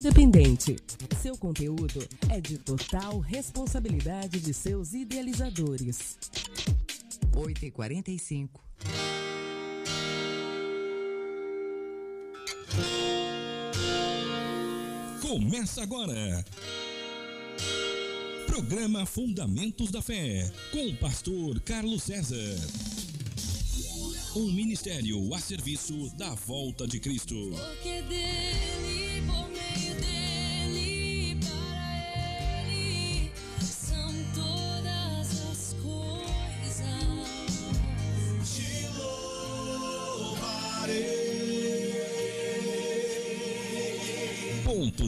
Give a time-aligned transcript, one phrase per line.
[0.00, 0.76] Independente.
[1.20, 6.16] Seu conteúdo é de total responsabilidade de seus idealizadores.
[7.34, 8.60] 8 e 45
[15.20, 16.44] Começa agora.
[18.46, 22.56] Programa Fundamentos da Fé, com o pastor Carlos César.
[24.36, 27.34] Um ministério a serviço da volta de Cristo.
[27.34, 28.77] Porque dele,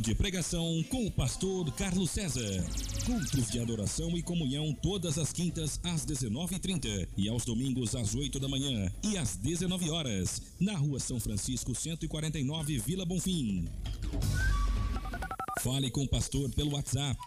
[0.00, 2.64] de pregação com o pastor Carlos César.
[3.04, 8.40] Cultos de adoração e comunhão todas as quintas às 19h30 e aos domingos às 8
[8.40, 13.68] da manhã e às 19 horas na rua São Francisco 149, Vila Bonfim.
[15.60, 17.20] Fale com o pastor pelo WhatsApp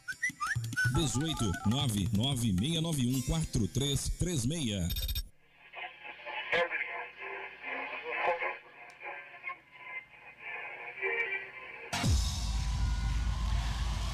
[0.96, 5.13] 18 99691 4336.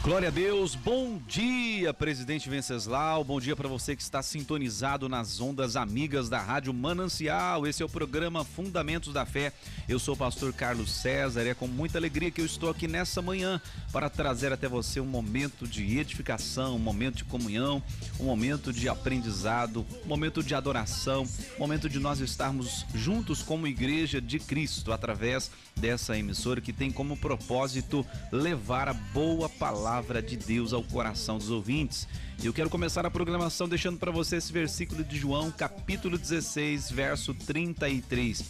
[0.01, 3.21] Glória a Deus, bom dia, presidente Venceslau.
[3.21, 7.67] Bom dia para você que está sintonizado nas ondas amigas da Rádio Manancial.
[7.67, 9.51] Esse é o programa Fundamentos da Fé.
[9.89, 12.87] Eu sou o pastor Carlos César e é com muita alegria que eu estou aqui
[12.87, 13.61] nessa manhã
[13.91, 17.83] para trazer até você um momento de edificação, um momento de comunhão,
[18.21, 21.27] um momento de aprendizado, um momento de adoração,
[21.57, 26.91] um momento de nós estarmos juntos como igreja de Cristo através dessa emissora que tem
[26.91, 32.07] como propósito levar a boa palavra de Deus ao coração dos ouvintes.
[32.43, 37.33] Eu quero começar a programação deixando para você esse versículo de João, capítulo 16, verso
[37.33, 38.43] 33,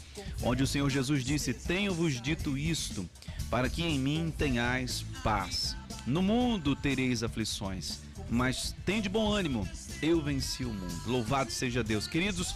[0.43, 3.07] onde o Senhor Jesus disse: Tenho-vos dito isto,
[3.49, 5.75] para que em mim tenhais paz.
[6.05, 7.99] No mundo tereis aflições,
[8.29, 9.67] mas tem de bom ânimo,
[10.01, 11.01] eu venci o mundo.
[11.05, 12.07] Louvado seja Deus.
[12.07, 12.55] Queridos,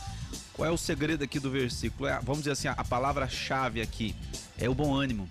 [0.53, 2.08] qual é o segredo aqui do versículo?
[2.08, 4.15] É, vamos dizer assim, a palavra-chave aqui
[4.58, 5.27] é o bom ânimo.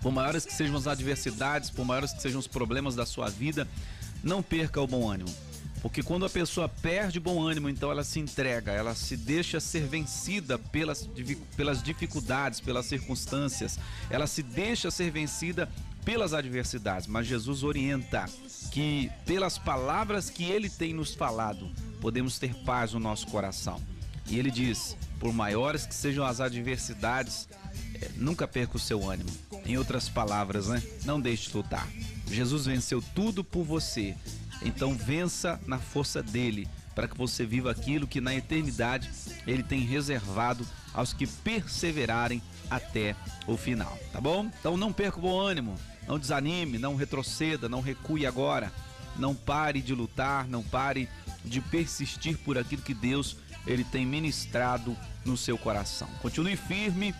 [0.00, 3.66] Por maiores que sejam as adversidades, por maiores que sejam os problemas da sua vida,
[4.22, 5.34] não perca o bom ânimo.
[5.82, 9.86] Porque quando a pessoa perde bom ânimo, então ela se entrega, ela se deixa ser
[9.86, 11.08] vencida pelas,
[11.56, 15.68] pelas dificuldades, pelas circunstâncias, ela se deixa ser vencida
[16.04, 17.06] pelas adversidades.
[17.06, 18.26] Mas Jesus orienta
[18.70, 21.70] que, pelas palavras que ele tem nos falado,
[22.00, 23.80] podemos ter paz no nosso coração.
[24.28, 27.48] E ele diz: por maiores que sejam as adversidades,
[28.00, 29.30] é, nunca perca o seu ânimo.
[29.64, 30.82] Em outras palavras, né?
[31.04, 31.86] Não deixe de lutar.
[32.30, 34.14] Jesus venceu tudo por você.
[34.62, 39.10] Então vença na força dele, para que você viva aquilo que na eternidade
[39.46, 43.14] ele tem reservado aos que perseverarem até
[43.46, 44.50] o final, tá bom?
[44.58, 45.76] Então não perca o bom ânimo,
[46.08, 48.72] não desanime, não retroceda, não recue agora.
[49.18, 51.08] Não pare de lutar, não pare
[51.42, 53.36] de persistir por aquilo que Deus
[53.66, 56.08] ele tem ministrado no seu coração.
[56.22, 57.14] Continue firme,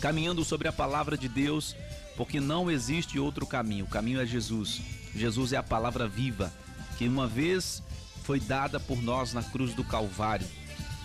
[0.00, 1.74] caminhando sobre a palavra de Deus,
[2.16, 3.84] porque não existe outro caminho.
[3.84, 4.80] O caminho é Jesus.
[5.14, 6.52] Jesus é a palavra viva,
[6.98, 7.82] que uma vez
[8.22, 10.46] foi dada por nós na cruz do Calvário.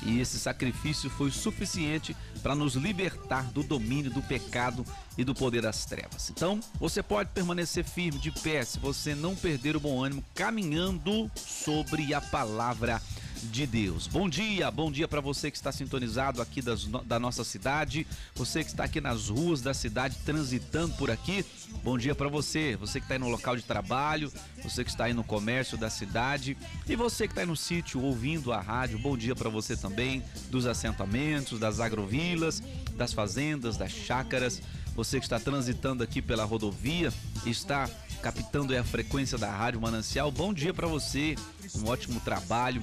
[0.04, 4.86] E esse sacrifício foi suficiente para nos libertar do domínio do pecado
[5.18, 6.30] e do poder das trevas.
[6.30, 11.32] Então, você pode permanecer firme de pé se você não perder o bom ânimo, caminhando
[11.36, 13.02] sobre a palavra
[13.44, 14.08] de Deus.
[14.08, 18.64] Bom dia, bom dia para você que está sintonizado aqui das, da nossa cidade, você
[18.64, 21.46] que está aqui nas ruas da cidade transitando por aqui.
[21.84, 24.32] Bom dia para você, você que está aí no local de trabalho,
[24.64, 26.58] você que está aí no comércio da cidade
[26.88, 29.00] e você que está aí no sítio ouvindo a rádio.
[29.00, 32.62] Bom dia para você também dos assentamentos, das agrovilas,
[32.96, 34.62] das fazendas, das chácaras.
[34.96, 37.12] Você que está transitando aqui pela rodovia,
[37.46, 37.90] está
[38.22, 40.32] captando a frequência da Rádio Manancial.
[40.32, 41.36] Bom dia para você,
[41.76, 42.82] um ótimo trabalho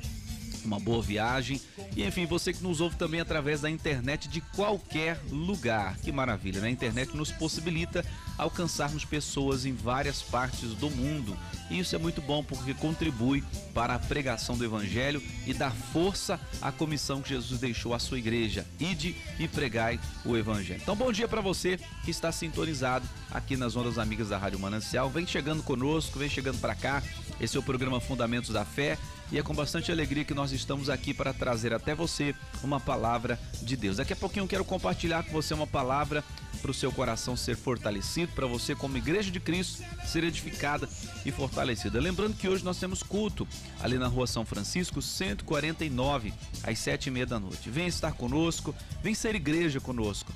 [0.66, 1.60] uma boa viagem.
[1.96, 5.96] E enfim, você que nos ouve também através da internet de qualquer lugar.
[5.98, 6.68] Que maravilha, né?
[6.68, 8.04] A internet nos possibilita
[8.38, 11.36] alcançarmos pessoas em várias partes do mundo.
[11.70, 13.42] E isso é muito bom porque contribui
[13.72, 18.18] para a pregação do evangelho e dá força à comissão que Jesus deixou à sua
[18.18, 18.66] igreja.
[18.78, 20.80] Ide e pregai o evangelho.
[20.82, 25.08] Então, bom dia para você que está sintonizado aqui nas ondas amigas da Rádio Manancial.
[25.08, 27.02] Vem chegando conosco, vem chegando para cá.
[27.40, 28.98] Esse é o programa Fundamentos da Fé
[29.32, 33.40] e é com bastante alegria que nós estamos aqui para trazer até você uma palavra
[33.62, 33.96] de Deus.
[33.96, 36.22] Daqui a pouquinho eu quero compartilhar com você uma palavra
[36.60, 40.88] para o seu coração ser fortalecido, para você, como igreja de Cristo, ser edificada
[41.26, 41.98] e fortalecida.
[41.98, 43.48] Lembrando que hoje nós temos culto
[43.80, 46.32] ali na rua São Francisco, 149,
[46.62, 47.68] às sete e meia da noite.
[47.68, 50.32] Vem estar conosco, vem ser igreja conosco.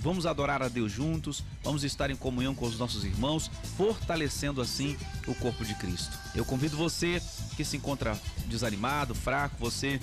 [0.00, 4.98] Vamos adorar a Deus juntos, vamos estar em comunhão com os nossos irmãos, fortalecendo assim
[5.26, 6.18] o corpo de Cristo.
[6.34, 7.22] Eu convido você
[7.56, 10.00] que se encontra desanimado, fraco, você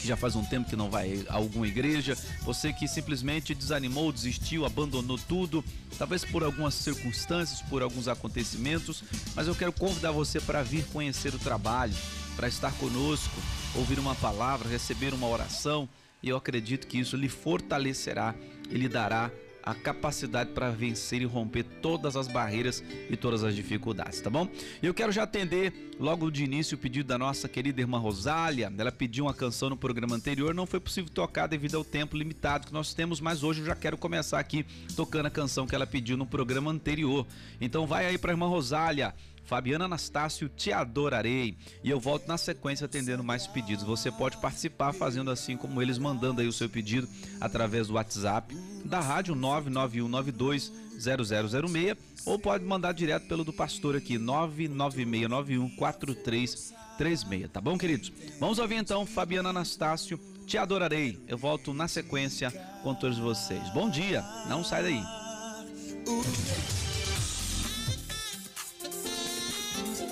[0.00, 4.10] que já faz um tempo que não vai a alguma igreja, você que simplesmente desanimou,
[4.10, 5.64] desistiu, abandonou tudo,
[5.98, 9.04] talvez por algumas circunstâncias, por alguns acontecimentos,
[9.34, 11.94] mas eu quero convidar você para vir conhecer o trabalho,
[12.34, 13.34] para estar conosco,
[13.74, 15.88] ouvir uma palavra, receber uma oração,
[16.22, 18.34] e eu acredito que isso lhe fortalecerá
[18.70, 19.30] e lhe dará
[19.62, 24.48] a capacidade para vencer e romper todas as barreiras e todas as dificuldades, tá bom?
[24.82, 28.72] Eu quero já atender logo de início o pedido da nossa querida irmã Rosália.
[28.76, 32.66] Ela pediu uma canção no programa anterior, não foi possível tocar devido ao tempo limitado
[32.66, 34.64] que nós temos, mas hoje eu já quero começar aqui
[34.96, 37.26] tocando a canção que ela pediu no programa anterior.
[37.60, 39.14] Então vai aí para irmã Rosália.
[39.50, 41.58] Fabiana Anastácio, te adorarei.
[41.82, 43.82] E eu volto na sequência atendendo mais pedidos.
[43.84, 47.08] Você pode participar fazendo assim como eles, mandando aí o seu pedido
[47.40, 54.18] através do WhatsApp da rádio 99192 0006 ou pode mandar direto pelo do pastor aqui
[54.18, 58.12] 99691 4336, tá bom, queridos?
[58.38, 61.18] Vamos ouvir então Fabiana Anastácio, te adorarei.
[61.26, 62.52] Eu volto na sequência
[62.84, 63.68] com todos vocês.
[63.70, 65.02] Bom dia, não sai daí.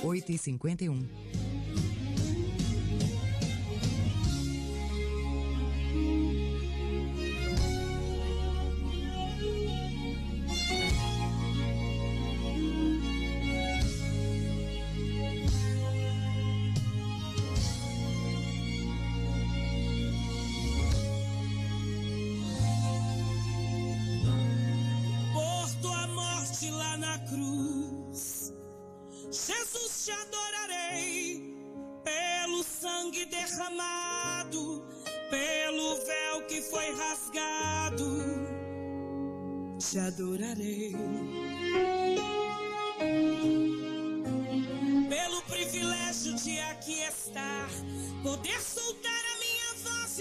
[0.02, 1.47] 8 e 51.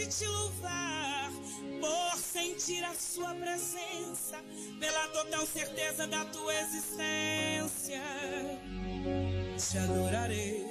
[0.06, 1.32] Te louvar,
[1.82, 4.38] por sentir a sua presença,
[4.80, 8.02] pela total certeza da tua existência.
[9.58, 10.68] Te adorarei.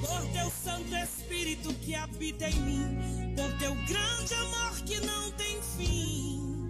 [0.00, 5.62] Por teu Santo Espírito que habita em mim, por teu grande amor que não tem
[5.76, 6.68] fim,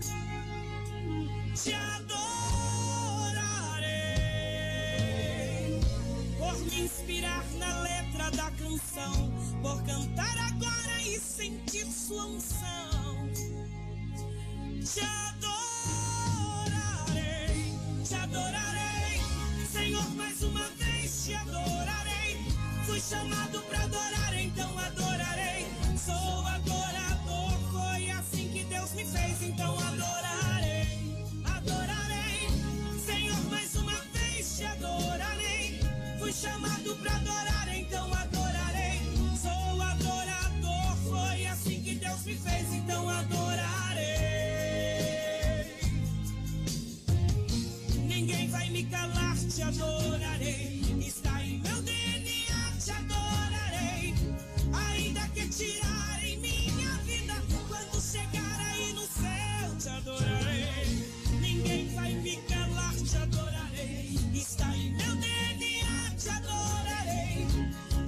[1.54, 2.24] te adorarei.
[6.38, 7.80] Por me inspirar na
[8.24, 9.32] letra da canção,
[9.62, 13.28] por cantar agora e sentir sua unção,
[14.82, 16.14] te adorarei,
[18.04, 19.20] te adorarei,
[19.70, 22.38] Senhor, mais uma vez te adorarei.
[22.86, 23.63] Fui chamado
[49.54, 50.80] te adorarei.
[51.06, 54.14] Está em meu DNA, te adorarei.
[54.72, 57.34] Ainda que tirarem minha vida,
[57.68, 61.08] quando chegar aí no céu, te adorarei.
[61.40, 64.18] Ninguém vai me calar, te adorarei.
[64.34, 67.46] Está em meu DNA, te adorarei.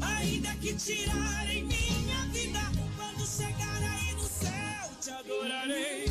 [0.01, 2.61] Ainda que tirarem minha vida,
[2.97, 6.06] quando chegar aí no céu, te adorarei.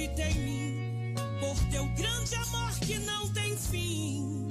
[0.00, 4.48] Habita em mim, por teu grande amor que não tem fim.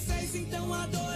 [0.00, 1.09] Fez, então adorarei.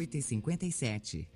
[0.00, 1.26] 8h57.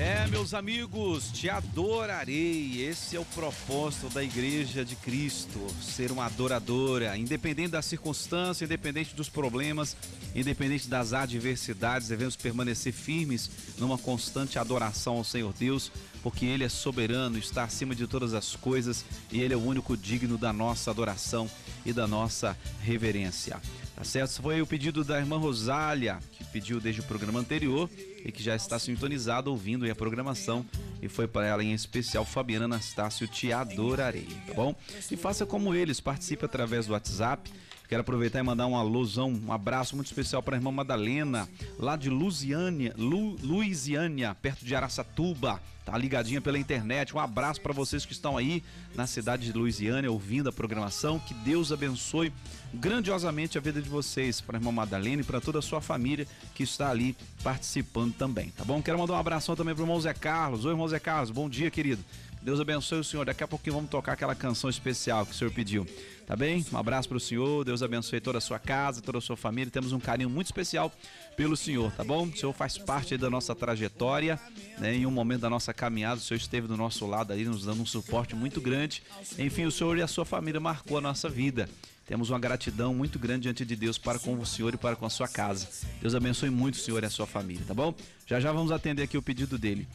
[0.00, 2.80] É, meus amigos, te adorarei.
[2.84, 9.12] Esse é o propósito da Igreja de Cristo, ser uma adoradora, independente da circunstância, independente
[9.12, 9.96] dos problemas,
[10.36, 15.90] independente das adversidades, devemos permanecer firmes numa constante adoração ao Senhor Deus,
[16.22, 19.96] porque Ele é soberano, está acima de todas as coisas e Ele é o único
[19.96, 21.50] digno da nossa adoração
[21.84, 23.60] e da nossa reverência.
[23.96, 24.30] Tá certo?
[24.30, 26.20] Esse foi o pedido da irmã Rosália,
[26.52, 27.88] pediu desde o programa anterior
[28.24, 30.64] e que já está sintonizado ouvindo a programação.
[31.00, 34.74] E foi para ela em especial, Fabiana Anastácio, te adorarei, tá bom?
[35.10, 37.50] E faça como eles, participe através do WhatsApp.
[37.88, 41.96] Quero aproveitar e mandar um alusão, um abraço muito especial para a irmã Madalena, lá
[41.96, 45.58] de Lusiânia, Lu, Luisiânia, perto de Araçatuba.
[45.86, 47.16] Tá ligadinha pela internet.
[47.16, 48.62] Um abraço para vocês que estão aí
[48.94, 51.18] na cidade de Luisiânia ouvindo a programação.
[51.18, 52.30] Que Deus abençoe
[52.74, 56.26] grandiosamente a vida de vocês, para a irmã Madalena e para toda a sua família
[56.54, 58.82] que está ali participando também, tá bom?
[58.82, 60.66] Quero mandar um abração também para o irmão Zé Carlos.
[60.66, 62.04] Oi, irmão Zé Carlos, bom dia, querido.
[62.42, 63.24] Deus abençoe o senhor.
[63.24, 65.86] Daqui a pouquinho vamos tocar aquela canção especial que o senhor pediu.
[66.28, 66.62] Tá bem?
[66.70, 67.64] Um abraço para o senhor.
[67.64, 69.70] Deus abençoe toda a sua casa, toda a sua família.
[69.70, 70.92] Temos um carinho muito especial
[71.34, 72.26] pelo senhor, tá bom?
[72.26, 74.38] O senhor faz parte da nossa trajetória,
[74.76, 74.94] né?
[74.94, 77.80] Em um momento da nossa caminhada, o senhor esteve do nosso lado aí, nos dando
[77.80, 79.02] um suporte muito grande.
[79.38, 81.66] Enfim, o senhor e a sua família marcou a nossa vida.
[82.04, 85.06] Temos uma gratidão muito grande diante de Deus para com o senhor e para com
[85.06, 85.66] a sua casa.
[85.98, 87.94] Deus abençoe muito o senhor e a sua família, tá bom?
[88.26, 89.88] Já já vamos atender aqui o pedido dele.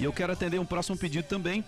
[0.00, 1.64] E eu quero atender um próximo pedido também,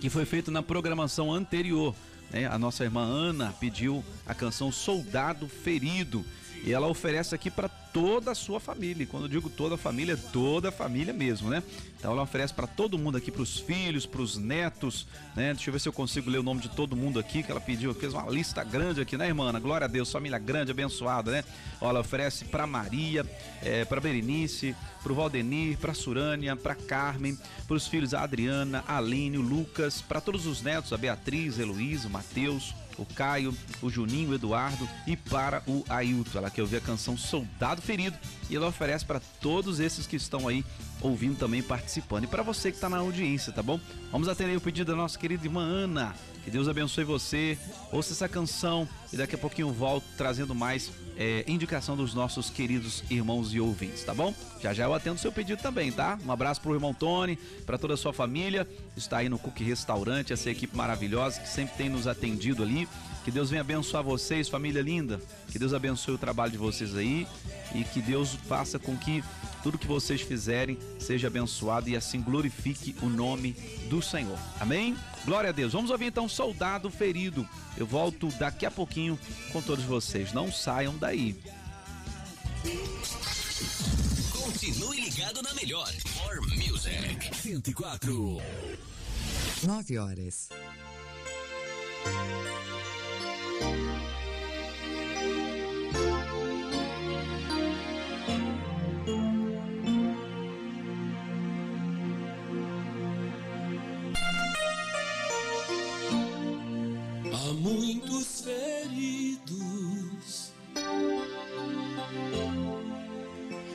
[0.00, 1.96] que foi feito na programação anterior.
[2.30, 2.46] Né?
[2.46, 6.24] A nossa irmã Ana pediu a canção Soldado Ferido.
[6.62, 9.02] E ela oferece aqui para toda a sua família.
[9.02, 11.62] E quando eu digo toda a família, toda a família mesmo, né?
[11.98, 15.54] Então ela oferece para todo mundo aqui, para os filhos, para os netos, né?
[15.54, 17.60] Deixa eu ver se eu consigo ler o nome de todo mundo aqui que ela
[17.60, 17.94] pediu.
[17.94, 19.58] Fez uma lista grande aqui, né, irmã?
[19.60, 21.44] Glória a Deus, família grande, abençoada, né?
[21.80, 23.24] Ela oferece para Maria,
[23.62, 28.84] é, para Berenice, para o Valdenir, para Surânia, para Carmen, para os filhos a Adriana,
[28.86, 33.90] a Aline, o Lucas, para todos os netos, a Beatriz, Heloísa, Matheus, o Caio, o
[33.90, 36.38] Juninho, o Eduardo e para o Ailton.
[36.38, 38.16] Ela quer ouvir a canção Soldado Ferido
[38.48, 40.64] e ela oferece para todos esses que estão aí
[41.00, 42.24] ouvindo também participando.
[42.24, 43.80] E para você que está na audiência, tá bom?
[44.10, 46.14] Vamos atender o pedido da nossa querida irmã Ana.
[46.44, 47.58] Que Deus abençoe você.
[47.92, 52.48] Ouça essa canção e daqui a pouquinho eu volto trazendo mais é, indicação dos nossos
[52.48, 54.34] queridos irmãos e ouvintes, tá bom?
[54.60, 56.18] Já já eu atendo seu pedido também, tá?
[56.24, 58.66] Um abraço pro irmão Tony, para toda a sua família.
[58.96, 62.88] Está aí no Cook Restaurante, essa equipe maravilhosa que sempre tem nos atendido ali.
[63.24, 65.20] Que Deus venha abençoar vocês, família linda.
[65.48, 67.26] Que Deus abençoe o trabalho de vocês aí
[67.74, 69.22] e que Deus faça com que
[69.62, 73.52] tudo que vocês fizerem seja abençoado e assim glorifique o nome
[73.88, 74.38] do Senhor.
[74.58, 74.96] Amém?
[75.24, 75.72] Glória a Deus.
[75.72, 77.46] Vamos ouvir então Soldado Ferido.
[77.76, 79.18] Eu volto daqui a pouquinho
[79.52, 80.32] com todos vocês.
[80.32, 81.38] Não saiam daí.
[84.32, 85.90] Continue ligado na melhor.
[85.92, 88.40] For Music 104.
[89.62, 90.48] 9 horas.
[107.70, 109.60] muitos feridos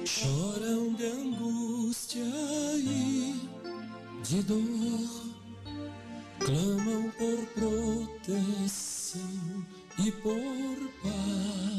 [0.06, 2.26] choram de angústia
[2.76, 3.50] e
[4.24, 4.60] de dor,
[6.40, 9.22] clamam por proteção
[10.00, 11.75] e por paz.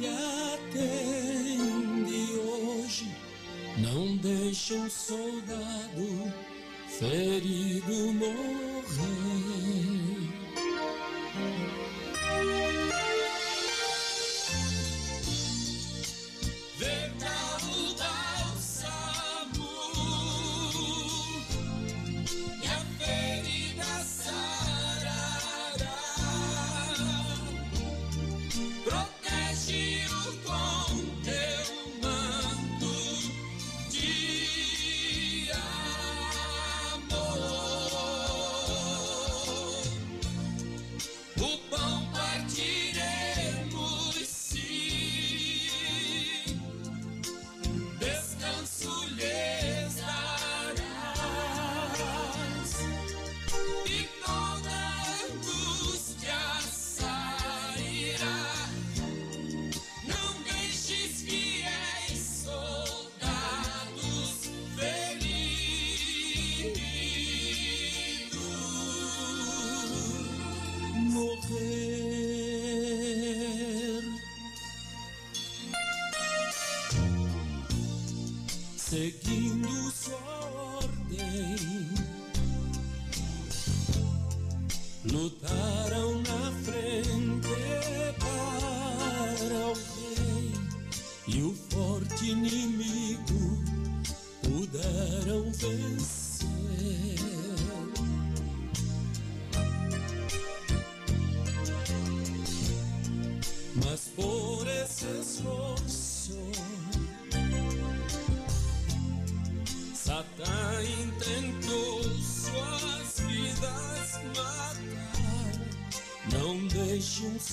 [0.00, 0.06] Necessidade
[0.72, 3.06] atende hoje.
[3.78, 6.32] Não deixa um soldado
[6.88, 8.69] ferido morrer.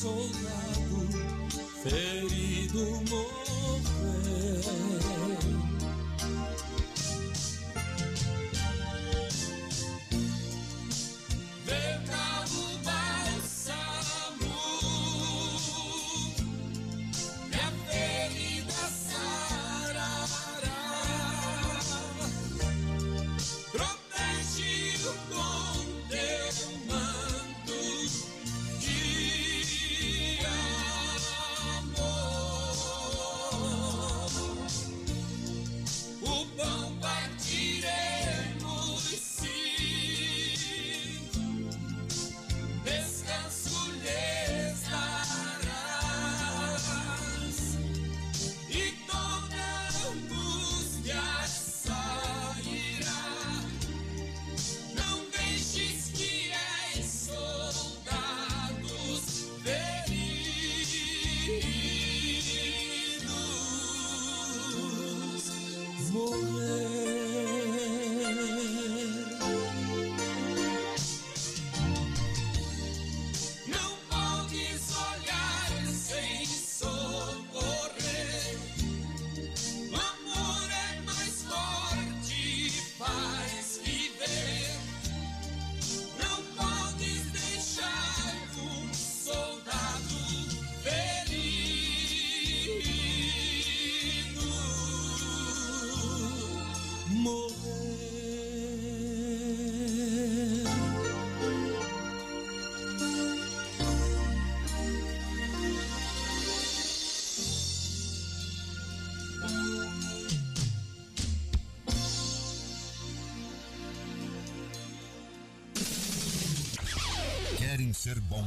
[0.02, 1.08] Soldado
[1.82, 4.68] ferido morrer.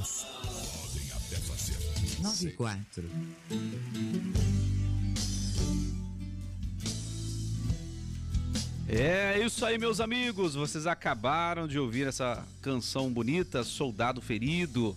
[0.01, 0.27] Bons?
[0.83, 1.77] Podem até fazer.
[2.23, 3.11] 94.
[8.89, 10.55] É isso aí, meus amigos.
[10.55, 14.97] Vocês acabaram de ouvir essa canção bonita, Soldado Ferido.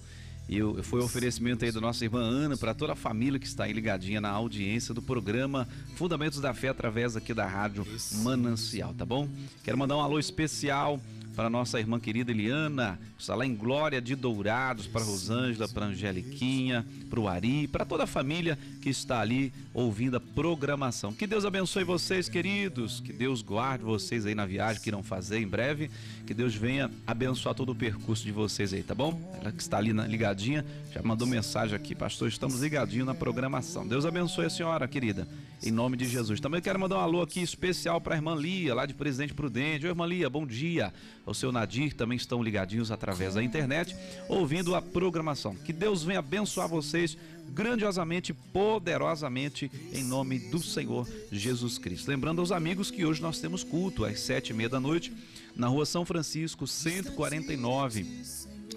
[0.50, 3.64] E foi o oferecimento aí da nossa irmã Ana para toda a família que está
[3.64, 7.88] aí ligadinha na audiência do programa Fundamentos da Fé através aqui da rádio
[8.24, 9.30] Manancial, tá bom?
[9.64, 11.00] Quero mandar um alô especial
[11.36, 16.86] para nossa irmã querida Eliana, está lá em Glória de Dourados, para Rosângela, para Angeliquinha,
[17.10, 21.14] para o Ari, para toda a família que está ali ouvindo a programação.
[21.14, 23.00] Que Deus abençoe vocês, queridos.
[23.00, 25.90] Que Deus guarde vocês aí na viagem que irão fazer em breve.
[26.26, 29.20] Que Deus venha abençoar todo o percurso de vocês aí, tá bom?
[29.42, 32.30] Ela que está ali na- ligadinha, já mandou mensagem aqui, pastor.
[32.30, 33.86] Estamos ligadinhos na programação.
[33.86, 35.28] Deus abençoe a senhora, querida.
[35.62, 36.40] Em nome de Jesus.
[36.40, 39.86] Também quero mandar um alô aqui especial para a irmã Lia, lá de Presidente Prudente.
[39.86, 40.94] Oi, irmã Lia, bom dia.
[41.26, 43.96] o seu Nadir também estão ligadinhos através da internet,
[44.28, 45.56] ouvindo a programação.
[45.56, 47.18] Que Deus venha abençoar vocês
[47.50, 52.10] grandiosamente, poderosamente, em nome do Senhor Jesus Cristo.
[52.10, 55.14] Lembrando aos amigos que hoje nós temos culto às sete e meia da noite,
[55.56, 58.24] na rua São Francisco, 149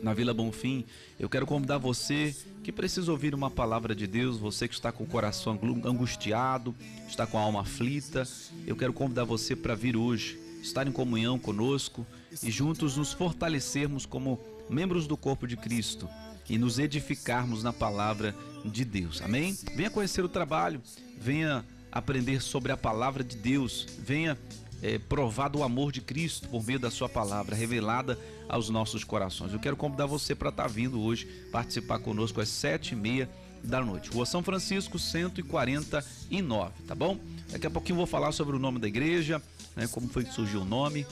[0.02, 0.84] na Vila Bonfim.
[1.18, 5.04] Eu quero convidar você que precisa ouvir uma palavra de Deus, você que está com
[5.04, 6.74] o coração angustiado,
[7.08, 8.26] está com a alma aflita.
[8.66, 12.06] Eu quero convidar você para vir hoje, estar em comunhão conosco
[12.42, 16.08] e juntos nos fortalecermos como membros do corpo de Cristo
[16.48, 18.34] e nos edificarmos na palavra
[18.64, 19.22] de Deus.
[19.22, 19.56] Amém?
[19.74, 20.80] Venha conhecer o trabalho,
[21.18, 24.36] venha aprender sobre a palavra de Deus, venha
[24.82, 29.52] é, provar do amor de Cristo por meio da sua palavra revelada aos nossos corações.
[29.52, 33.28] Eu quero convidar você para estar vindo hoje participar conosco às sete e meia
[33.62, 34.10] da noite.
[34.10, 37.18] Rua São Francisco 149, tá bom?
[37.50, 39.42] Daqui a pouquinho eu vou falar sobre o nome da igreja,
[39.74, 41.06] né, como foi que surgiu o nome.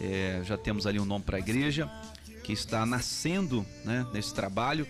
[0.00, 1.90] É, já temos ali um nome para a igreja
[2.44, 4.86] que está nascendo né, nesse trabalho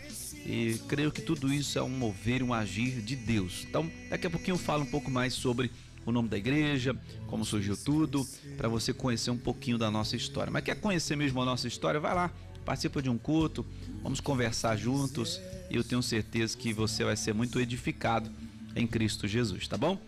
[0.47, 3.67] e creio que tudo isso é um mover, um agir de Deus.
[3.69, 5.71] Então, daqui a pouquinho eu falo um pouco mais sobre
[6.09, 10.51] o nome da igreja, como surgiu tudo, para você conhecer um pouquinho da nossa história.
[10.51, 12.01] Mas quer conhecer mesmo a nossa história?
[12.01, 12.33] Vai lá,
[12.65, 13.65] participa de um culto,
[14.03, 15.41] vamos conversar juntos
[15.71, 18.31] e eu tenho certeza que você vai ser muito edificado
[18.75, 20.01] em Cristo Jesus, tá bom?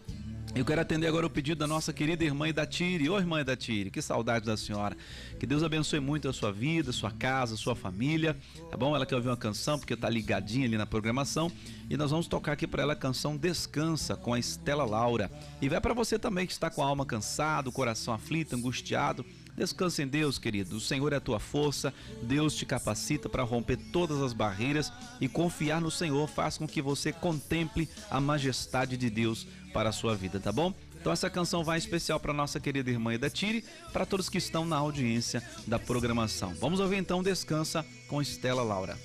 [0.53, 3.09] Eu quero atender agora o pedido da nossa querida irmã Idatire.
[3.09, 4.97] Ô irmã Idatire, que saudade da senhora.
[5.39, 8.37] Que Deus abençoe muito a sua vida, sua casa, sua família.
[8.69, 8.97] Tá bom?
[8.97, 11.53] Ela quer ouvir uma canção porque tá ligadinha ali na programação.
[11.89, 15.31] E nós vamos tocar aqui para ela a canção Descansa com a Estela Laura.
[15.63, 19.25] E vai para você também que está com a alma cansada, o coração aflito, angustiado.
[19.57, 20.77] Descansa em Deus, querido.
[20.77, 21.93] O Senhor é a tua força.
[22.23, 26.83] Deus te capacita para romper todas as barreiras e confiar no Senhor faz com que
[26.83, 30.75] você contemple a majestade de Deus para a sua vida, tá bom?
[31.01, 34.65] Então essa canção vai especial para nossa querida irmã Eda Tire, para todos que estão
[34.65, 36.55] na audiência da programação.
[36.55, 38.99] Vamos ouvir então Descansa com Estela Laura.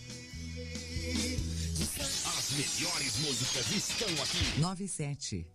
[2.37, 4.59] As melhores músicas estão aqui.
[4.59, 5.47] 97.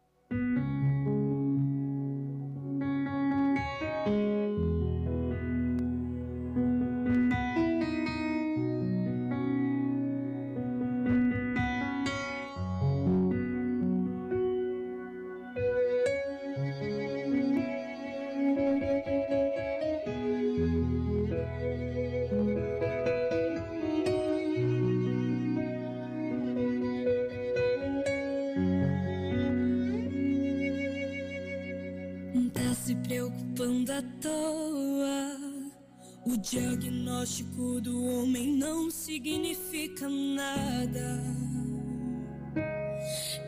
[37.21, 41.23] Diagnóstico do homem não significa nada.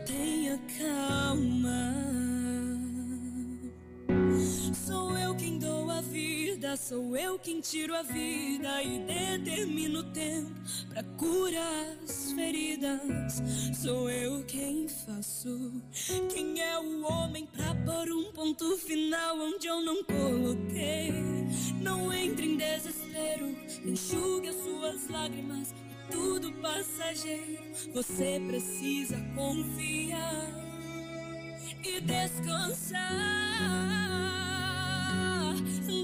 [0.05, 1.93] Tenha calma.
[4.85, 10.11] Sou eu quem dou a vida, sou eu quem tiro a vida e determino o
[10.11, 10.51] tempo
[10.89, 13.41] pra curar as feridas.
[13.81, 15.81] Sou eu quem faço.
[16.31, 19.37] Quem é o homem pra pôr um ponto final
[23.85, 25.73] enxugue as suas lágrimas.
[25.73, 27.63] É tudo passageiro.
[27.93, 30.49] Você precisa confiar
[31.83, 33.01] e descansar.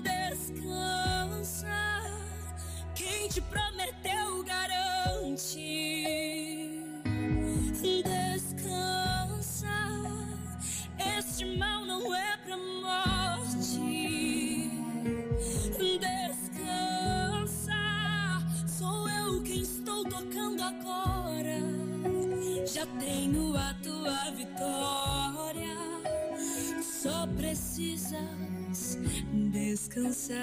[0.04, 1.68] Descansa.
[2.96, 5.69] Quem te prometeu garante.
[20.70, 21.60] Agora.
[22.66, 25.76] Já tenho a tua vitória.
[26.82, 28.98] Só precisas
[29.52, 30.38] descansar.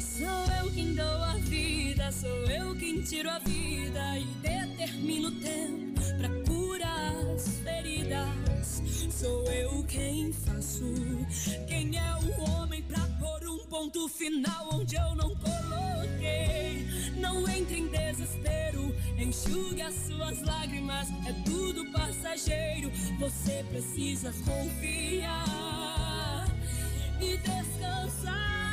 [0.00, 5.40] Sou eu quem dou a vida, sou eu quem tiro a vida e determino o
[5.40, 8.82] tempo pra curar as feridas.
[9.10, 10.92] Sou eu quem faço.
[11.68, 12.09] Quem é
[14.20, 16.86] final onde eu não coloquei?
[17.16, 21.08] Não entre em desespero, enxugue as suas lágrimas.
[21.26, 22.90] É tudo passageiro.
[23.18, 25.34] Você precisa confiar
[27.18, 28.69] e descansar.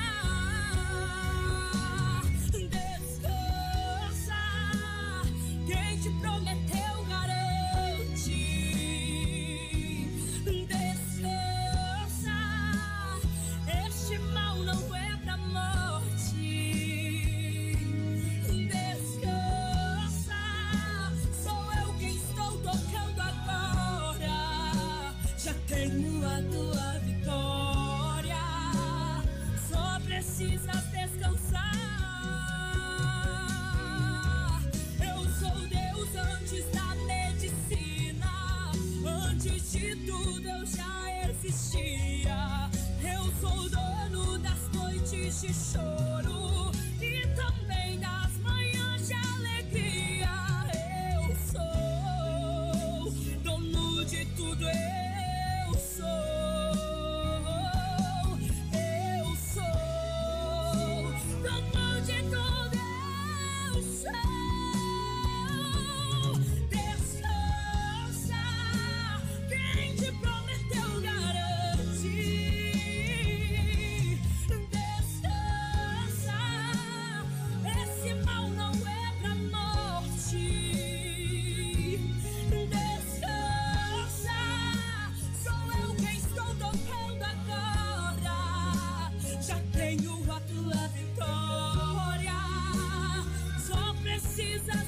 [94.57, 94.86] Jesus.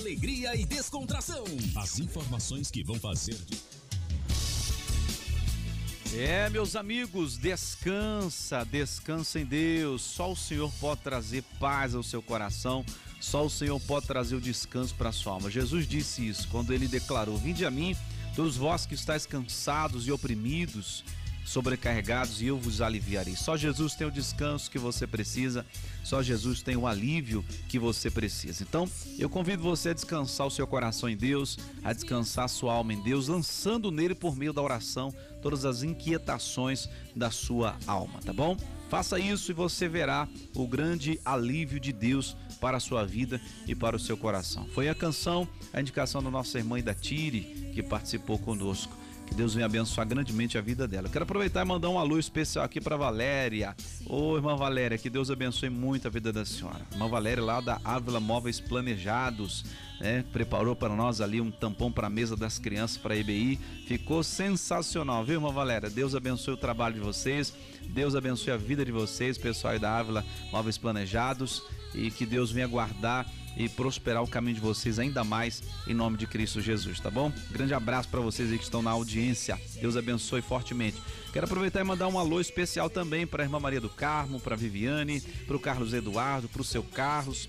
[0.00, 1.44] Alegria e descontração.
[1.76, 3.58] As informações que vão fazer de
[6.12, 10.02] É, meus amigos, descansa, descansa em Deus.
[10.02, 12.84] Só o Senhor pode trazer paz ao seu coração.
[13.20, 15.50] Só o Senhor pode trazer o descanso para a sua alma.
[15.50, 17.94] Jesus disse isso quando ele declarou: Vinde a mim,
[18.34, 21.04] todos vós que estáis cansados e oprimidos,
[21.50, 23.34] sobrecarregados, e eu vos aliviarei.
[23.34, 25.66] Só Jesus tem o descanso que você precisa.
[26.04, 28.62] Só Jesus tem o alívio que você precisa.
[28.62, 32.74] Então, eu convido você a descansar o seu coração em Deus, a descansar a sua
[32.74, 38.20] alma em Deus, lançando nele por meio da oração todas as inquietações da sua alma,
[38.24, 38.56] tá bom?
[38.88, 43.74] Faça isso e você verá o grande alívio de Deus para a sua vida e
[43.74, 44.66] para o seu coração.
[44.68, 49.00] Foi a canção, a indicação da nossa irmã da Tire, que participou conosco.
[49.30, 51.06] Que Deus venha abençoar grandemente a vida dela.
[51.06, 53.76] Eu quero aproveitar e mandar um alô especial aqui para Valéria.
[54.04, 56.84] Ô, irmã Valéria, que Deus abençoe muito a vida da senhora.
[56.90, 59.64] Irmã Valéria, lá da Ávila Móveis Planejados,
[60.00, 60.24] né?
[60.32, 63.56] Preparou para nós ali um tampão para a mesa das crianças para a EBI.
[63.86, 65.88] Ficou sensacional, viu, irmã Valéria?
[65.88, 67.54] Deus abençoe o trabalho de vocês.
[67.88, 71.62] Deus abençoe a vida de vocês, pessoal aí da Ávila Móveis Planejados.
[71.94, 76.16] E que Deus venha guardar e prosperar o caminho de vocês ainda mais em nome
[76.16, 77.32] de Cristo Jesus, tá bom?
[77.50, 79.60] Grande abraço para vocês aí que estão na audiência.
[79.80, 80.96] Deus abençoe fortemente.
[81.32, 84.56] Quero aproveitar e mandar um alô especial também para a irmã Maria do Carmo, para
[84.56, 87.48] Viviane, para o Carlos Eduardo, para o seu Carlos,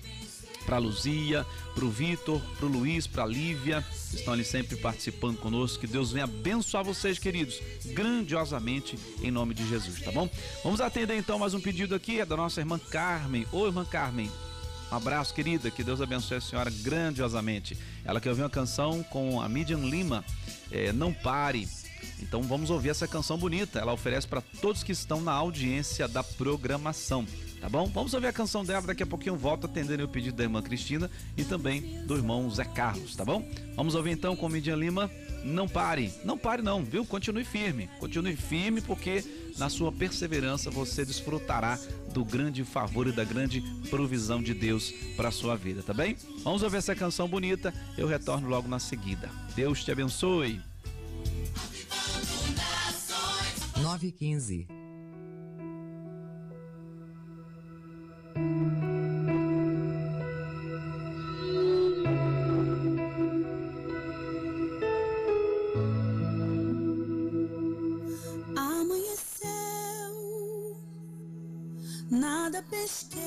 [0.64, 4.76] para Luzia, para o Vitor, para o Luiz, para a Lívia, que estão ali sempre
[4.76, 5.80] participando conosco.
[5.80, 10.28] Que Deus venha abençoar vocês, queridos, grandiosamente em nome de Jesus, tá bom?
[10.62, 13.46] Vamos atender então mais um pedido aqui, é da nossa irmã Carmen.
[13.50, 14.30] Ô, irmã Carmen,
[14.92, 15.70] um abraço, querida.
[15.70, 17.78] Que Deus abençoe a senhora grandiosamente.
[18.04, 20.22] Ela quer ouvir uma canção com a Midian Lima,
[20.70, 21.66] é, Não Pare.
[22.20, 23.78] Então vamos ouvir essa canção bonita.
[23.78, 27.26] Ela oferece para todos que estão na audiência da programação.
[27.58, 27.86] Tá bom?
[27.86, 28.86] Vamos ouvir a canção dela.
[28.86, 32.64] Daqui a pouquinho volto atendendo o pedido da irmã Cristina e também do irmão Zé
[32.64, 33.48] Carlos, tá bom?
[33.74, 35.10] Vamos ouvir então com Midian Lima.
[35.44, 36.12] Não pare.
[36.24, 37.04] Não pare, não, viu?
[37.04, 37.88] Continue firme.
[37.98, 39.24] Continue firme porque
[39.58, 41.78] na sua perseverança você desfrutará
[42.12, 46.16] do grande favor e da grande provisão de Deus para sua vida, tá bem?
[46.42, 49.30] Vamos ouvir essa canção bonita, eu retorno logo na seguida.
[49.54, 50.60] Deus te abençoe.
[53.80, 54.81] 9
[72.12, 73.22] nada pesquei.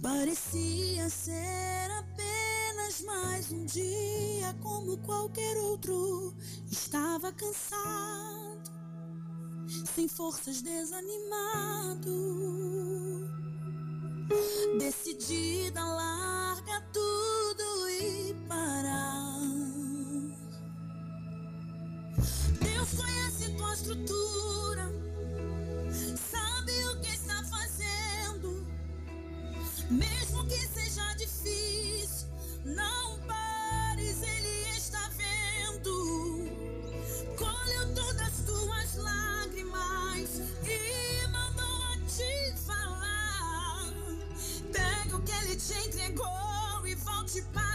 [0.00, 6.34] Parecia ser apenas mais um dia como qualquer outro.
[6.70, 8.70] Estava cansado,
[9.94, 12.10] sem forças, desanimado.
[14.78, 19.40] Decidida, larga tudo e parar.
[22.60, 25.05] Deus conhece tua estrutura,
[45.66, 47.65] shake and glorify you.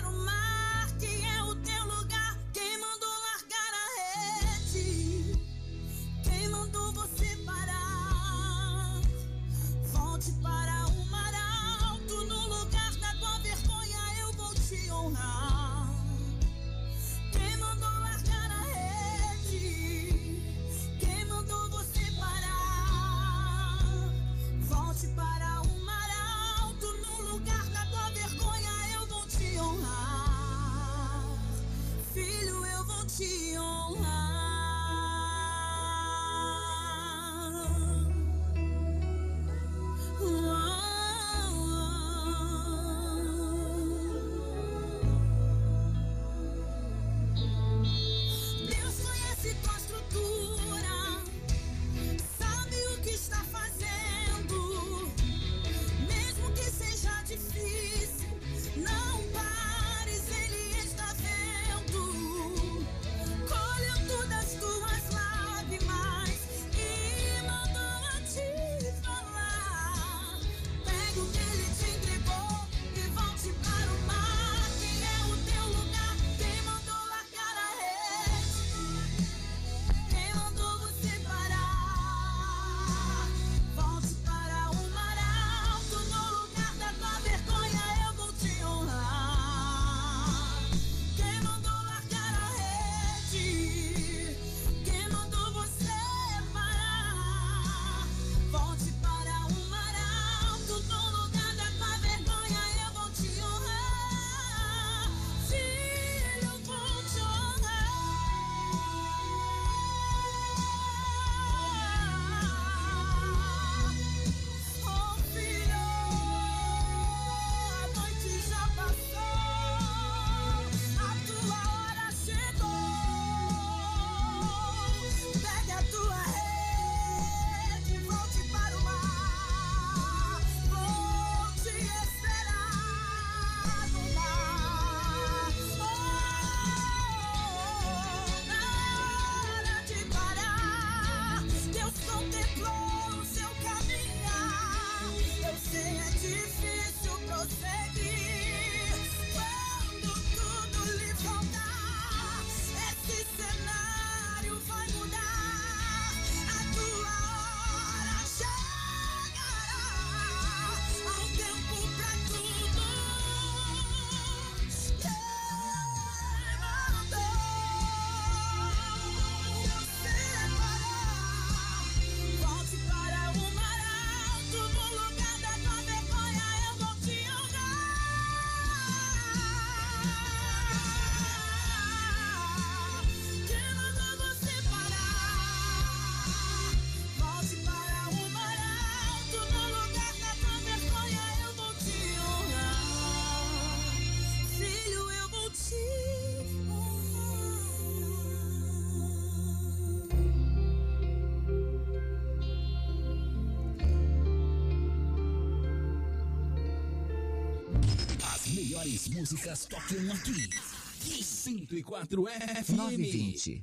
[209.02, 211.24] Melhores músicas tocam aqui.
[211.24, 212.70] 104 FM.
[212.70, 213.62] 920.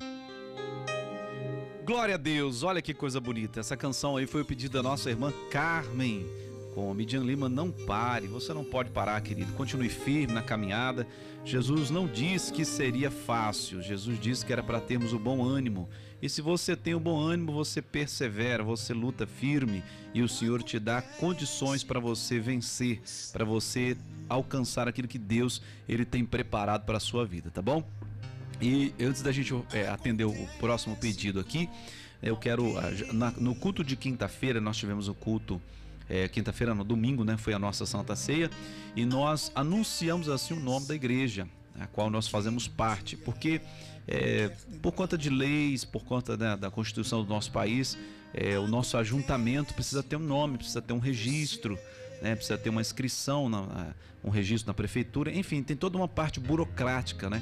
[1.85, 3.61] Glória a Deus, olha que coisa bonita.
[3.61, 6.27] Essa canção aí foi o pedido da nossa irmã Carmen.
[6.75, 9.53] Com Midian Lima, não pare, você não pode parar, querido.
[9.55, 11.07] Continue firme na caminhada.
[11.45, 15.89] Jesus não disse que seria fácil, Jesus disse que era para termos o bom ânimo.
[16.21, 20.63] E se você tem o bom ânimo, você persevera, você luta firme e o Senhor
[20.63, 23.01] te dá condições para você vencer,
[23.33, 23.97] para você
[24.29, 27.83] alcançar aquilo que Deus ele tem preparado para a sua vida, tá bom?
[28.61, 31.69] E antes da gente é, atender o próximo pedido aqui,
[32.21, 32.65] eu quero.
[33.13, 35.61] na- no culto de quinta-feira, nós tivemos o culto.
[36.09, 37.37] É, quinta-feira, no domingo, né?
[37.37, 38.51] Foi a nossa Santa Ceia.
[38.97, 41.49] E nós anunciamos assim o nome da igreja,
[41.79, 43.17] a qual nós fazemos parte.
[43.17, 43.61] Porque
[44.07, 44.51] é,
[44.81, 47.97] por conta de leis, por conta né, da Constituição do nosso país,
[48.33, 51.79] é, o nosso ajuntamento precisa ter um nome, precisa ter um registro
[52.21, 53.95] né, precisa ter uma inscrição, na-
[54.25, 57.41] um registro na prefeitura, enfim, tem toda uma parte burocrática, né?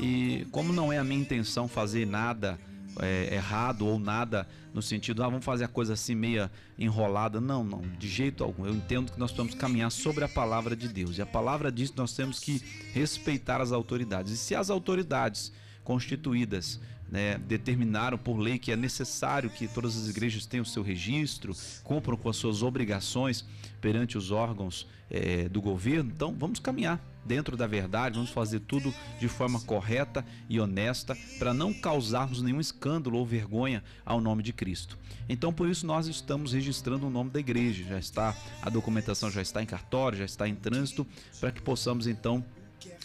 [0.00, 2.58] E como não é a minha intenção fazer nada
[3.00, 7.64] é, errado ou nada no sentido, ah, vamos fazer a coisa assim meia enrolada, não,
[7.64, 8.66] não, de jeito algum.
[8.66, 11.90] Eu entendo que nós precisamos caminhar sobre a palavra de Deus e a palavra diz
[11.90, 14.32] que nós temos que respeitar as autoridades.
[14.32, 16.80] E se as autoridades constituídas
[17.10, 22.16] né, determinaram por lei que é necessário que todas as igrejas tenham seu registro, cumpram
[22.16, 23.44] com as suas obrigações
[23.80, 26.10] perante os órgãos eh, do governo.
[26.14, 31.52] Então, vamos caminhar dentro da verdade, vamos fazer tudo de forma correta e honesta para
[31.52, 34.98] não causarmos nenhum escândalo ou vergonha ao nome de Cristo.
[35.28, 37.84] Então, por isso nós estamos registrando o nome da igreja.
[37.84, 41.06] Já está a documentação já está em cartório, já está em trânsito
[41.40, 42.44] para que possamos então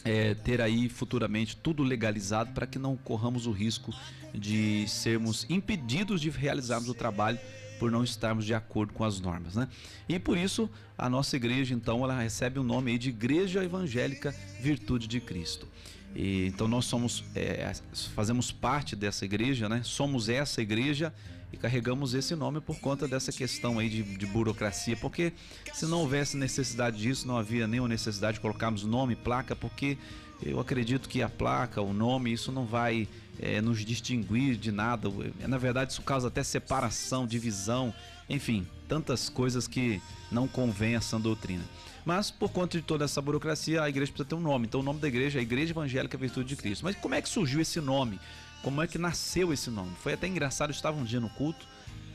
[0.03, 3.93] é, ter aí futuramente tudo legalizado para que não corramos o risco
[4.33, 7.39] de sermos impedidos de realizarmos o trabalho
[7.81, 9.67] por não estarmos de acordo com as normas, né?
[10.07, 15.07] E por isso a nossa igreja então ela recebe o nome de Igreja Evangélica Virtude
[15.07, 15.67] de Cristo.
[16.15, 17.73] E, então nós somos é,
[18.13, 19.81] fazemos parte dessa igreja, né?
[19.83, 21.11] Somos essa igreja
[21.51, 25.33] e carregamos esse nome por conta dessa questão aí de, de burocracia, porque
[25.73, 29.97] se não houvesse necessidade disso, não havia nenhuma necessidade de colocarmos nome, placa, porque
[30.43, 33.07] eu acredito que a placa, o nome, isso não vai
[33.41, 35.09] é, nos distinguir de nada.
[35.47, 37.93] Na verdade, isso causa até separação, divisão,
[38.29, 41.63] enfim, tantas coisas que não convém a sã doutrina.
[42.05, 44.67] Mas por conta de toda essa burocracia, a igreja precisa ter um nome.
[44.67, 46.83] Então o nome da igreja é Igreja Evangélica Virtude de Cristo.
[46.83, 48.19] Mas como é que surgiu esse nome?
[48.63, 49.91] Como é que nasceu esse nome?
[50.01, 51.67] Foi até engraçado, eu estava um dia no culto,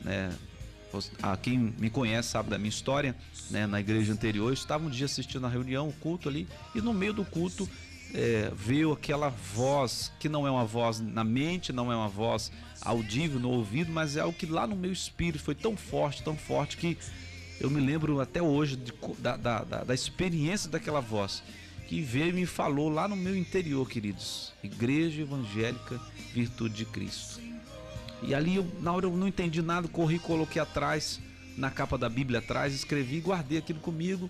[0.05, 0.33] né?
[1.23, 3.15] A quem me conhece sabe da minha história,
[3.51, 3.67] né?
[3.67, 6.95] Na igreja anterior, eu estava um dia assistindo a reunião, o culto ali, e no
[6.95, 7.69] meio do culto
[8.15, 12.51] é, veio aquela voz que não é uma voz na mente, não é uma voz
[12.81, 16.37] audível no ouvido, mas é algo que lá no meu espírito foi tão forte, tão
[16.37, 16.97] forte que
[17.61, 21.43] eu me lembro até hoje de, da, da, da, experiência daquela voz
[21.87, 24.53] que veio e me falou lá no meu interior, queridos.
[24.63, 26.01] Igreja Evangélica
[26.35, 27.41] Virtude de Cristo.
[28.23, 31.21] E ali, eu, na hora eu não entendi nada, corri, coloquei atrás,
[31.57, 34.29] na capa da Bíblia atrás, escrevi, guardei aquilo comigo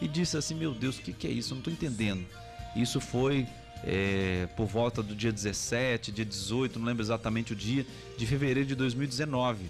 [0.00, 1.52] e disse assim: Meu Deus, o que, que é isso?
[1.52, 2.26] Eu não estou entendendo.
[2.76, 3.46] Isso foi
[3.84, 8.68] é, por volta do dia 17, dia 18, não lembro exatamente o dia, de fevereiro
[8.68, 9.66] de 2019,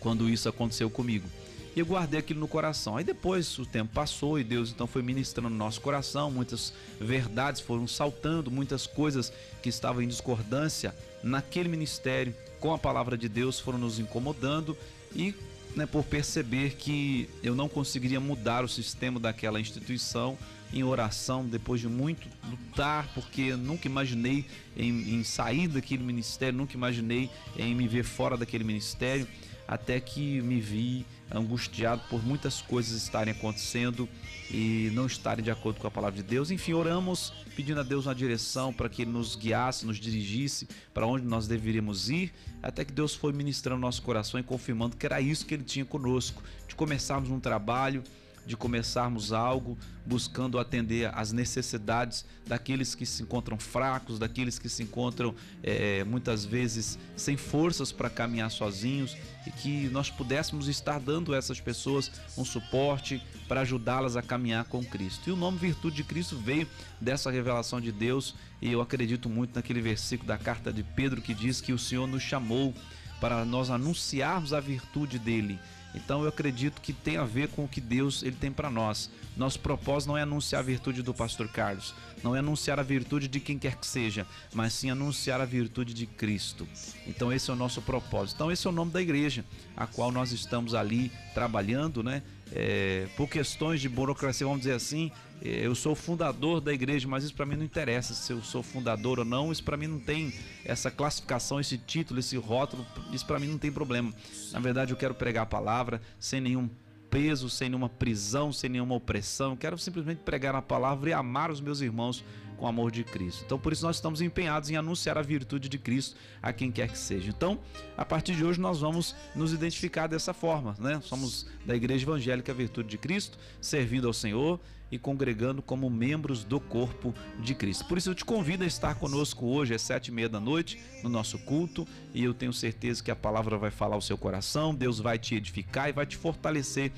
[0.00, 1.28] quando isso aconteceu comigo.
[1.74, 2.96] E eu guardei aquilo no coração.
[2.96, 7.60] Aí depois o tempo passou e Deus então foi ministrando no nosso coração, muitas verdades
[7.60, 9.30] foram saltando, muitas coisas
[9.62, 14.76] que estavam em discordância naquele ministério com a palavra de Deus foram nos incomodando
[15.14, 15.34] e
[15.76, 20.38] né, por perceber que eu não conseguiria mudar o sistema daquela instituição
[20.72, 24.46] em oração, depois de muito lutar, porque nunca imaginei
[24.76, 29.28] em, em sair daquele ministério, nunca imaginei em me ver fora daquele ministério,
[29.68, 34.08] até que me vi angustiado por muitas coisas estarem acontecendo
[34.50, 36.50] e não estarem de acordo com a palavra de Deus.
[36.50, 41.06] Enfim, oramos pedindo a Deus uma direção para que Ele nos guiasse, nos dirigisse para
[41.06, 45.20] onde nós deveríamos ir, até que Deus foi ministrando nosso coração e confirmando que era
[45.20, 48.02] isso que Ele tinha conosco, de começarmos um trabalho,
[48.46, 49.76] de começarmos algo
[50.06, 56.44] buscando atender às necessidades daqueles que se encontram fracos, daqueles que se encontram é, muitas
[56.44, 59.16] vezes sem forças para caminhar sozinhos
[59.46, 64.64] e que nós pudéssemos estar dando a essas pessoas um suporte para ajudá-las a caminhar
[64.64, 65.28] com Cristo.
[65.28, 66.68] E o nome Virtude de Cristo veio
[67.00, 71.34] dessa revelação de Deus e eu acredito muito naquele versículo da carta de Pedro que
[71.34, 72.72] diz que o Senhor nos chamou
[73.20, 75.58] para nós anunciarmos a virtude dele.
[75.96, 79.10] Então eu acredito que tem a ver com o que Deus ele tem para nós.
[79.36, 83.28] Nosso propósito não é anunciar a virtude do pastor Carlos, não é anunciar a virtude
[83.28, 86.66] de quem quer que seja, mas sim anunciar a virtude de Cristo.
[87.06, 88.36] Então esse é o nosso propósito.
[88.36, 89.44] Então esse é o nome da igreja,
[89.76, 92.22] a qual nós estamos ali trabalhando, né?
[92.52, 95.10] é, por questões de burocracia, vamos dizer assim,
[95.42, 99.18] eu sou fundador da igreja, mas isso para mim não interessa se eu sou fundador
[99.18, 99.52] ou não.
[99.52, 100.32] Isso para mim não tem
[100.64, 102.86] essa classificação, esse título, esse rótulo.
[103.12, 104.12] Isso para mim não tem problema.
[104.52, 106.68] Na verdade, eu quero pregar a palavra sem nenhum
[107.10, 109.52] peso, sem nenhuma prisão, sem nenhuma opressão.
[109.52, 112.24] Eu quero simplesmente pregar a palavra e amar os meus irmãos
[112.56, 113.42] com o amor de Cristo.
[113.44, 116.88] Então, por isso, nós estamos empenhados em anunciar a virtude de Cristo a quem quer
[116.88, 117.28] que seja.
[117.28, 117.58] Então,
[117.96, 121.00] a partir de hoje, nós vamos nos identificar dessa forma, né?
[121.02, 126.60] Somos da Igreja Evangélica Virtude de Cristo, servindo ao Senhor e congregando como membros do
[126.60, 127.84] corpo de Cristo.
[127.86, 130.80] Por isso eu te convido a estar conosco hoje às sete e meia da noite
[131.02, 134.74] no nosso culto e eu tenho certeza que a palavra vai falar ao seu coração,
[134.74, 136.92] Deus vai te edificar e vai te fortalecer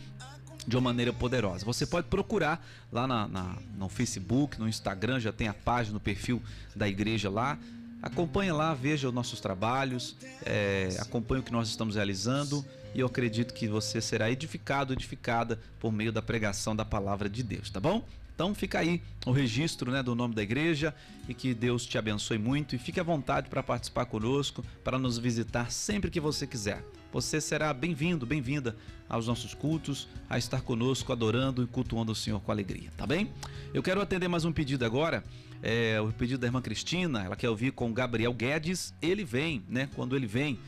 [0.69, 1.65] de uma maneira poderosa.
[1.65, 6.01] Você pode procurar lá na, na, no Facebook, no Instagram, já tem a página, o
[6.01, 6.43] perfil
[6.77, 7.59] da igreja lá.
[8.03, 10.15] Acompanhe lá, veja os nossos trabalhos,
[10.45, 12.65] é, acompanhe o que nós estamos realizando
[12.95, 17.43] e eu acredito que você será edificado, edificada por meio da pregação da palavra de
[17.43, 18.07] Deus, tá bom?
[18.35, 20.95] Então fica aí o registro né, do nome da igreja
[21.29, 25.19] e que Deus te abençoe muito e fique à vontade para participar conosco, para nos
[25.19, 26.85] visitar sempre que você quiser.
[27.13, 28.77] Você será bem-vindo, bem-vinda
[29.09, 33.31] aos nossos cultos, a estar conosco adorando e cultuando o Senhor com alegria, tá bem?
[33.73, 35.25] Eu quero atender mais um pedido agora,
[35.63, 39.89] é, o pedido da irmã Cristina, ela quer ouvir com Gabriel Guedes, ele vem, né?
[39.97, 40.59] Quando ele vem,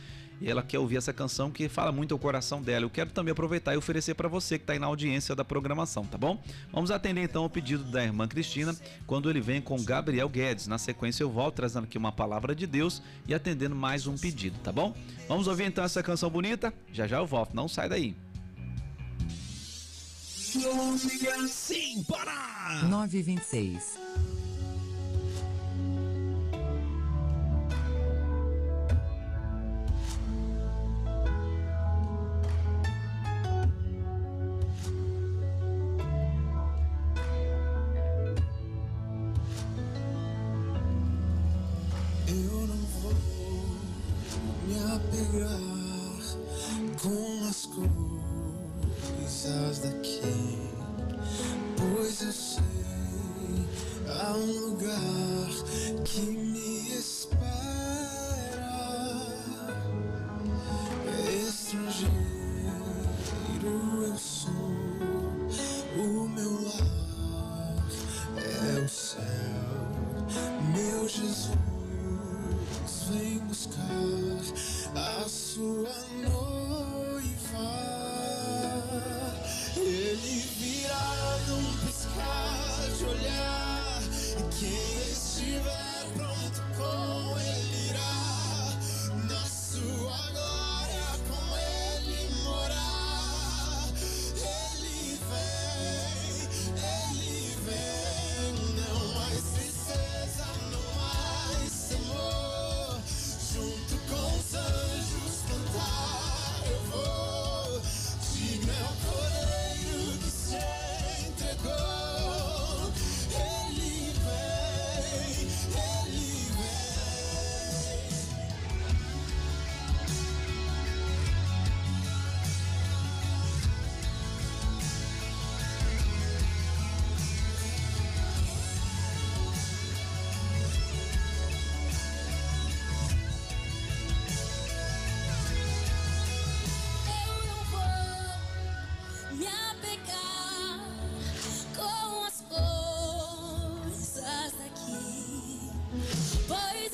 [0.40, 2.84] e ela quer ouvir essa canção que fala muito ao coração dela.
[2.84, 6.04] Eu quero também aproveitar e oferecer para você que está aí na audiência da programação,
[6.04, 6.42] tá bom?
[6.72, 8.74] Vamos atender então o pedido da irmã Cristina
[9.06, 10.66] quando ele vem com Gabriel Guedes.
[10.66, 14.58] Na sequência eu volto trazendo aqui uma palavra de Deus e atendendo mais um pedido,
[14.62, 14.94] tá bom?
[15.28, 16.72] Vamos ouvir então essa canção bonita?
[16.92, 18.16] Já já eu volto, não sai daí.
[21.48, 22.88] Sem parar!
[22.88, 23.22] 9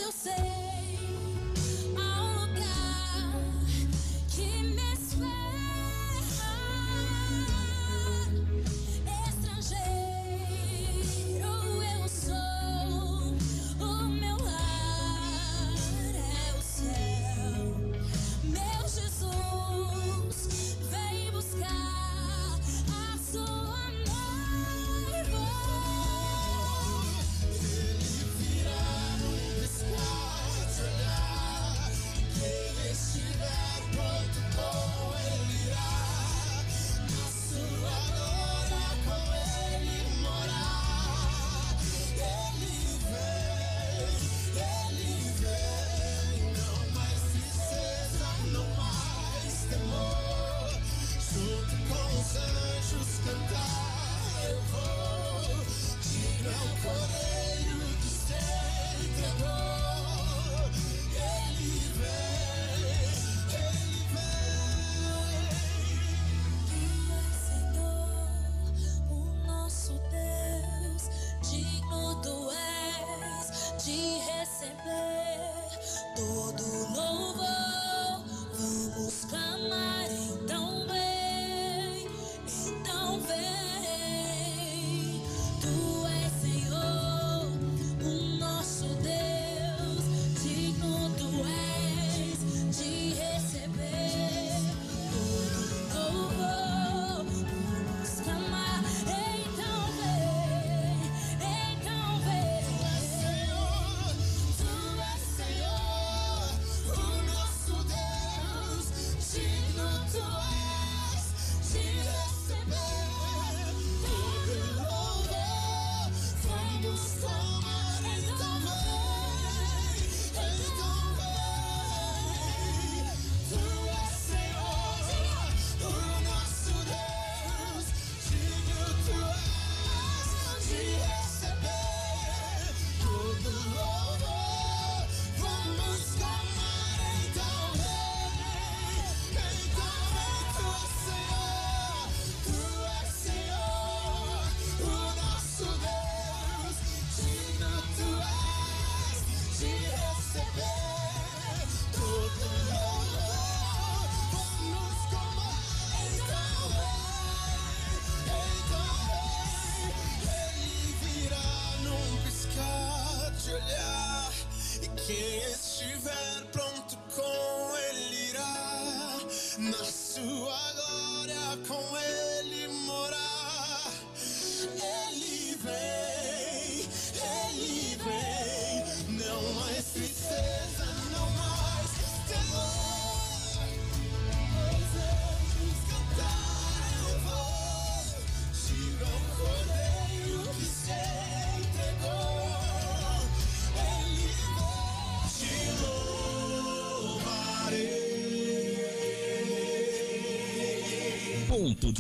[0.07, 0.46] pois eu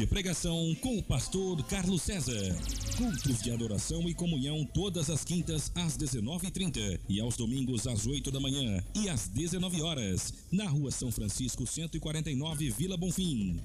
[0.07, 2.54] de pregação com o pastor Carlos César.
[2.96, 8.30] Cultos de adoração e comunhão todas as quintas às 19h30 e aos domingos às 8
[8.30, 13.61] da manhã e às 19 horas na Rua São Francisco 149, Vila Bonfim.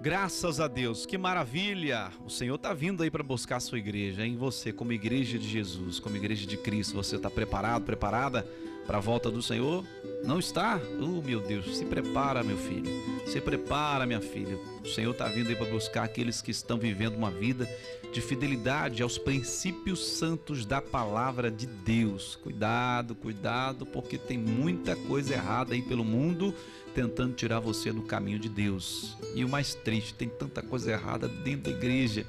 [0.00, 2.12] Graças a Deus, que maravilha!
[2.24, 5.48] O Senhor está vindo aí para buscar a sua igreja, em você, como igreja de
[5.48, 6.94] Jesus, como igreja de Cristo.
[6.94, 8.46] Você está preparado, preparada
[8.86, 9.84] para a volta do Senhor?
[10.24, 10.80] Não está?
[11.00, 12.90] Oh, meu Deus, se prepara, meu filho.
[13.26, 14.58] Se prepara, minha filha.
[14.84, 17.68] O Senhor está vindo aí para buscar aqueles que estão vivendo uma vida
[18.12, 22.36] de fidelidade aos princípios santos da palavra de Deus.
[22.36, 26.54] Cuidado, cuidado, porque tem muita coisa errada aí pelo mundo
[26.94, 29.18] tentando tirar você do caminho de Deus.
[29.34, 32.24] E o mais triste, tem tanta coisa errada dentro da igreja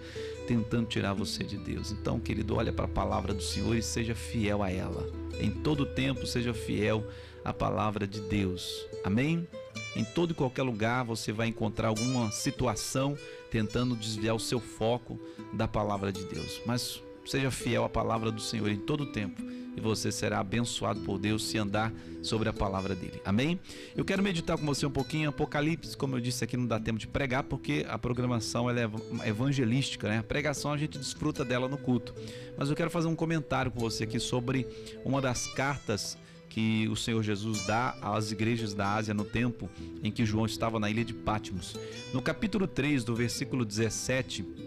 [0.48, 1.92] tentando tirar você de Deus.
[1.92, 5.06] Então, querido, olha para a palavra do Senhor e seja fiel a ela.
[5.40, 7.06] Em todo tempo, seja fiel
[7.44, 8.88] à palavra de Deus.
[9.04, 9.48] Amém?
[9.96, 13.18] Em todo e qualquer lugar você vai encontrar alguma situação
[13.52, 15.20] tentando desviar o seu foco
[15.54, 16.62] da palavra de Deus.
[16.66, 19.42] Mas seja fiel à palavra do Senhor em todo tempo
[19.78, 23.22] e você será abençoado por Deus se andar sobre a palavra dele.
[23.24, 23.60] Amém?
[23.96, 26.98] Eu quero meditar com você um pouquinho Apocalipse, como eu disse aqui, não dá tempo
[26.98, 30.18] de pregar porque a programação ela é evangelística, né?
[30.18, 32.14] A pregação a gente desfruta dela no culto.
[32.58, 34.68] Mas eu quero fazer um comentário com você aqui sobre
[35.06, 36.18] uma das cartas
[36.50, 39.70] que o Senhor Jesus dá às igrejas da Ásia no tempo
[40.02, 41.76] em que João estava na ilha de Patmos.
[42.12, 44.67] No capítulo 3, do versículo 17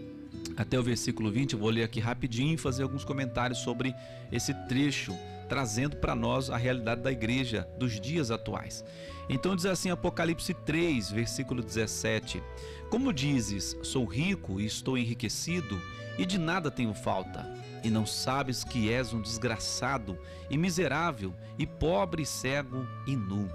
[0.57, 3.95] até o versículo 20, eu vou ler aqui rapidinho e fazer alguns comentários sobre
[4.31, 8.83] esse trecho, trazendo para nós a realidade da igreja dos dias atuais.
[9.29, 12.41] Então diz assim Apocalipse 3, versículo 17:
[12.89, 15.79] Como dizes, sou rico e estou enriquecido,
[16.17, 17.49] e de nada tenho falta,
[17.83, 20.17] e não sabes que és um desgraçado
[20.49, 23.49] e miserável, e pobre, cego e nu.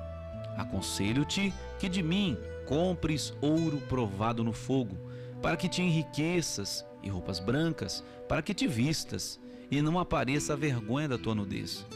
[0.57, 2.37] Aconselho-te que de mim
[2.67, 5.06] compres ouro provado no fogo,
[5.43, 9.39] para que te enriqueças, e roupas brancas, para que te vistas,
[9.71, 11.87] e não apareça a vergonha da tua nudez.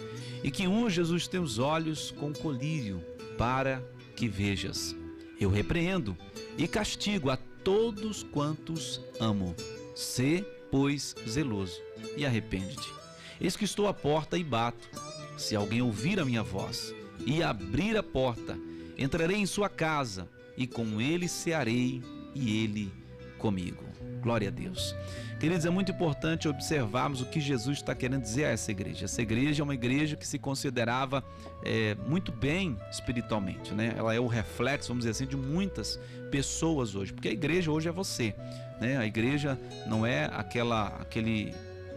[0.43, 3.05] E que unjas os teus olhos com colírio,
[3.36, 3.82] para
[4.16, 4.95] que vejas.
[5.41, 6.16] Eu repreendo
[6.59, 9.55] e castigo a todos quantos amo.
[9.95, 11.80] Sê, pois, zeloso
[12.16, 12.93] e arrepende-te.
[13.41, 14.88] Eis que estou à porta e bato.
[15.36, 18.59] Se alguém ouvir a minha voz e abrir a porta,
[18.99, 22.03] entrarei em sua casa e com ele cearei
[22.34, 23.00] e ele
[23.41, 23.82] comigo.
[24.22, 24.95] Glória a Deus.
[25.41, 29.07] Queridos, é muito importante observarmos o que Jesus está querendo dizer a essa igreja.
[29.07, 31.24] Essa igreja é uma igreja que se considerava
[31.64, 33.95] é, muito bem espiritualmente, né?
[33.97, 35.99] Ela é o reflexo, vamos dizer assim, de muitas
[36.30, 38.34] pessoas hoje, porque a igreja hoje é você,
[38.78, 38.99] né?
[38.99, 41.55] A igreja não é aquela, aquele,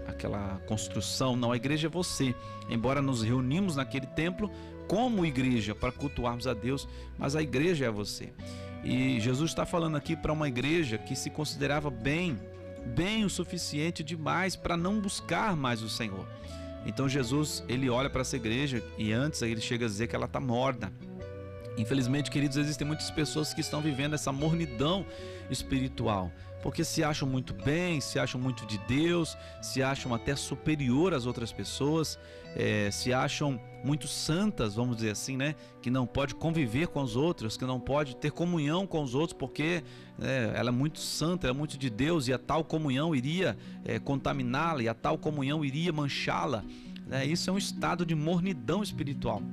[0.07, 1.51] aquela construção, não.
[1.51, 2.33] A igreja é você.
[2.69, 4.49] Embora nos reunimos naquele templo
[4.87, 8.33] como igreja para cultuarmos a Deus, mas a igreja é você.
[8.83, 12.37] E Jesus está falando aqui para uma igreja que se considerava bem,
[12.95, 16.27] bem o suficiente demais para não buscar mais o Senhor.
[16.85, 20.25] Então Jesus, ele olha para essa igreja e antes ele chega a dizer que ela
[20.25, 20.91] está morna.
[21.77, 25.05] Infelizmente, queridos, existem muitas pessoas que estão vivendo essa mornidão
[25.49, 26.31] espiritual,
[26.63, 31.25] porque se acham muito bem, se acham muito de Deus, se acham até superior às
[31.25, 32.17] outras pessoas,
[32.55, 35.55] é, se acham muito santas, vamos dizer assim, né?
[35.81, 39.37] Que não pode conviver com os outros, que não pode ter comunhão com os outros,
[39.37, 39.83] porque
[40.21, 43.57] é, ela é muito santa, ela é muito de Deus e a tal comunhão iria
[43.83, 46.63] é, contaminá-la e a tal comunhão iria manchá-la.
[47.11, 49.43] É, isso é um estado de mornidão espiritual.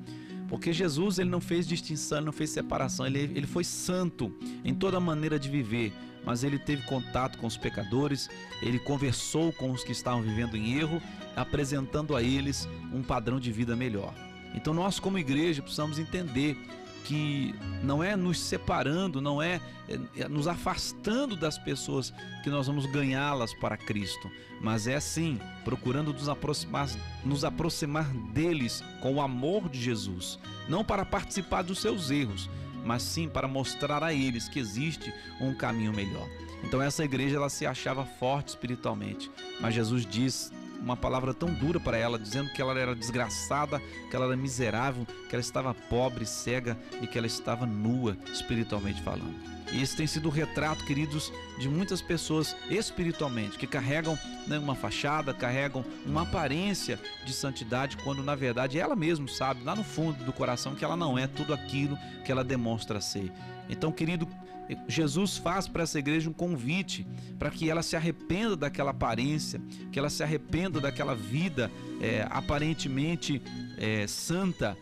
[0.49, 4.33] Porque Jesus ele não fez distinção, ele não fez separação, ele, ele foi santo
[4.65, 5.93] em toda maneira de viver,
[6.25, 8.29] mas ele teve contato com os pecadores,
[8.63, 11.01] ele conversou com os que estavam vivendo em erro,
[11.37, 14.15] apresentando a eles um padrão de vida melhor.
[14.55, 16.57] Então nós como igreja precisamos entender
[17.05, 19.61] que não é nos separando, não é,
[20.17, 22.13] é nos afastando das pessoas
[22.43, 26.89] que nós vamos ganhá-las para Cristo, mas é sim procurando nos aproximar,
[27.25, 32.49] nos aproximar deles com o amor de Jesus, não para participar dos seus erros,
[32.91, 36.29] mas sim para mostrar a eles que existe um caminho melhor.
[36.65, 39.31] Então essa igreja ela se achava forte espiritualmente,
[39.61, 44.17] mas Jesus diz uma palavra tão dura para ela, dizendo que ela era desgraçada, que
[44.17, 49.35] ela era miserável, que ela estava pobre, cega e que ela estava nua, espiritualmente falando.
[49.73, 54.75] E esse tem sido o retrato, queridos, de muitas pessoas espiritualmente, que carregam né, uma
[54.75, 60.25] fachada, carregam uma aparência de santidade, quando na verdade ela mesma sabe, lá no fundo
[60.25, 63.31] do coração, que ela não é tudo aquilo que ela demonstra ser.
[63.71, 64.29] Então, querido,
[64.87, 67.07] Jesus faz para essa igreja um convite
[67.39, 69.61] para que ela se arrependa daquela aparência,
[69.91, 73.41] que ela se arrependa daquela vida é, aparentemente
[73.79, 74.77] é, santa,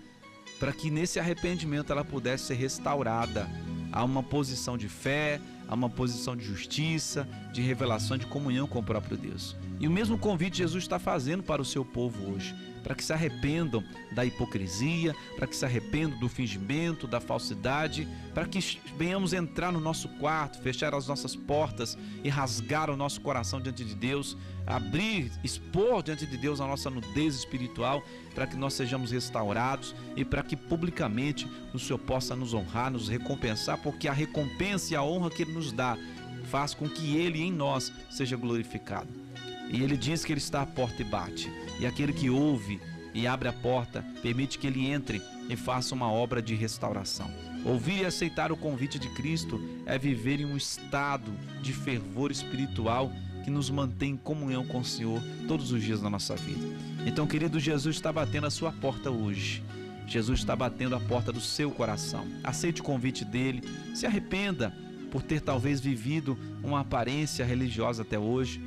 [0.59, 3.49] para que nesse arrependimento ela pudesse ser restaurada
[3.93, 8.79] a uma posição de fé, a uma posição de justiça, de revelação, de comunhão com
[8.81, 9.57] o próprio Deus.
[9.81, 12.55] E o mesmo convite Jesus está fazendo para o seu povo hoje
[12.89, 18.47] para que se arrependam da hipocrisia, para que se arrependam do fingimento, da falsidade, para
[18.47, 18.59] que
[18.97, 23.85] venhamos entrar no nosso quarto, fechar as nossas portas e rasgar o nosso coração diante
[23.85, 28.03] de Deus, abrir, expor diante de Deus a nossa nudez espiritual,
[28.35, 33.09] para que nós sejamos restaurados e para que publicamente o Senhor possa nos honrar, nos
[33.09, 35.97] recompensar, porque a recompensa e a honra que Ele nos dá
[36.45, 39.28] faz com que Ele em nós seja glorificado.
[39.71, 41.51] E Ele diz que Ele está à porta e bate.
[41.79, 42.81] E aquele que ouve
[43.15, 47.31] e abre a porta, permite que ele entre e faça uma obra de restauração.
[47.65, 53.11] Ouvir e aceitar o convite de Cristo é viver em um estado de fervor espiritual
[53.45, 56.65] que nos mantém em comunhão com o Senhor todos os dias da nossa vida.
[57.07, 59.65] Então, querido, Jesus está batendo a sua porta hoje.
[60.07, 62.27] Jesus está batendo a porta do seu coração.
[62.45, 63.63] Aceite o convite dele,
[63.95, 64.75] se arrependa
[65.11, 68.61] por ter talvez vivido uma aparência religiosa até hoje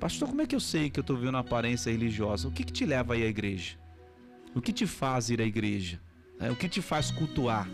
[0.00, 2.48] Pastor, como é que eu sei que eu estou vivendo uma aparência religiosa?
[2.48, 3.76] O que, que te leva a ir à igreja?
[4.54, 6.00] O que te faz ir à igreja?
[6.40, 7.68] É, o que te faz cultuar?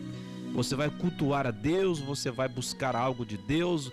[0.53, 2.01] Você vai cultuar a Deus?
[2.01, 3.93] Você vai buscar algo de Deus?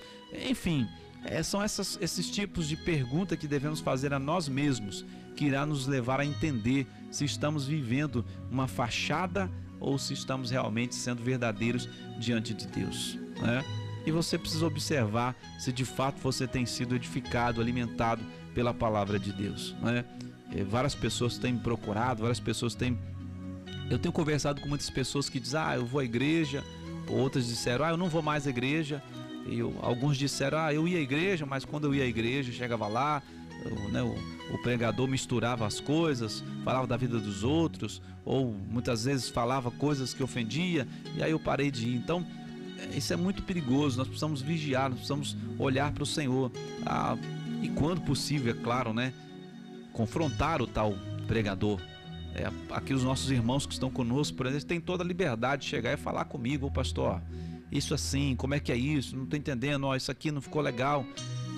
[0.50, 0.88] Enfim,
[1.24, 5.06] é, são essas, esses tipos de pergunta que devemos fazer a nós mesmos,
[5.36, 9.48] que irá nos levar a entender se estamos vivendo uma fachada
[9.80, 11.88] ou se estamos realmente sendo verdadeiros
[12.20, 13.16] diante de Deus.
[13.40, 13.64] Né?
[14.06, 18.24] E você precisa observar se de fato você tem sido edificado, alimentado
[18.54, 19.76] pela palavra de Deus.
[19.82, 20.06] Né?
[20.70, 22.98] Várias pessoas têm me procurado, várias pessoas têm.
[23.90, 26.64] Eu tenho conversado com muitas pessoas que dizem, ah, eu vou à igreja,
[27.08, 29.02] outras disseram, ah, eu não vou mais à igreja.
[29.48, 32.52] E eu, alguns disseram, ah, eu ia à igreja, mas quando eu ia à igreja,
[32.52, 33.22] chegava lá,
[33.66, 34.16] eu, né, o,
[34.54, 40.14] o pregador misturava as coisas, falava da vida dos outros, ou muitas vezes falava coisas
[40.14, 41.96] que ofendia, e aí eu parei de ir.
[41.96, 42.26] Então,
[42.96, 43.98] isso é muito perigoso.
[43.98, 46.52] Nós precisamos vigiar, nós precisamos olhar para o Senhor.
[46.86, 47.18] Ah,
[47.62, 49.14] e quando possível, é claro, né?
[49.92, 50.94] Confrontar o tal
[51.28, 51.80] pregador.
[52.36, 55.70] É, aqui os nossos irmãos que estão conosco, por exemplo, têm toda a liberdade de
[55.70, 57.22] chegar e falar comigo, ô pastor,
[57.72, 59.16] isso assim, como é que é isso?
[59.16, 61.06] Não estou entendendo, ó, isso aqui não ficou legal.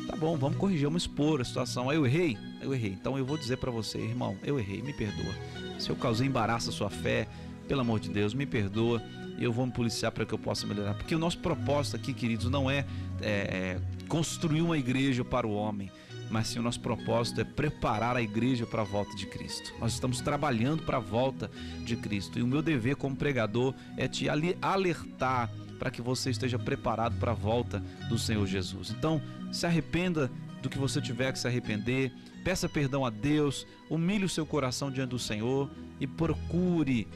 [0.07, 1.91] Tá bom, vamos corrigir, vamos expor a situação.
[1.91, 2.37] Eu errei?
[2.61, 2.91] Eu errei.
[2.91, 5.33] Então eu vou dizer para você, irmão, eu errei, me perdoa.
[5.79, 7.27] Se eu causei embaraço à sua fé,
[7.67, 9.01] pelo amor de Deus, me perdoa
[9.43, 10.93] eu vou me policiar para que eu possa melhorar.
[10.93, 12.85] Porque o nosso propósito aqui, queridos, não é,
[13.21, 15.91] é, é construir uma igreja para o homem,
[16.29, 19.73] mas sim o nosso propósito é preparar a igreja para a volta de Cristo.
[19.79, 21.51] Nós estamos trabalhando para a volta
[21.83, 24.27] de Cristo e o meu dever como pregador é te
[24.61, 28.93] alertar para que você esteja preparado para a volta do Senhor Jesus.
[28.97, 29.21] Então,
[29.51, 30.31] se arrependa
[30.61, 32.11] do que você tiver que se arrepender,
[32.43, 35.69] peça perdão a Deus, humilhe o seu coração diante do Senhor
[35.99, 37.07] e procure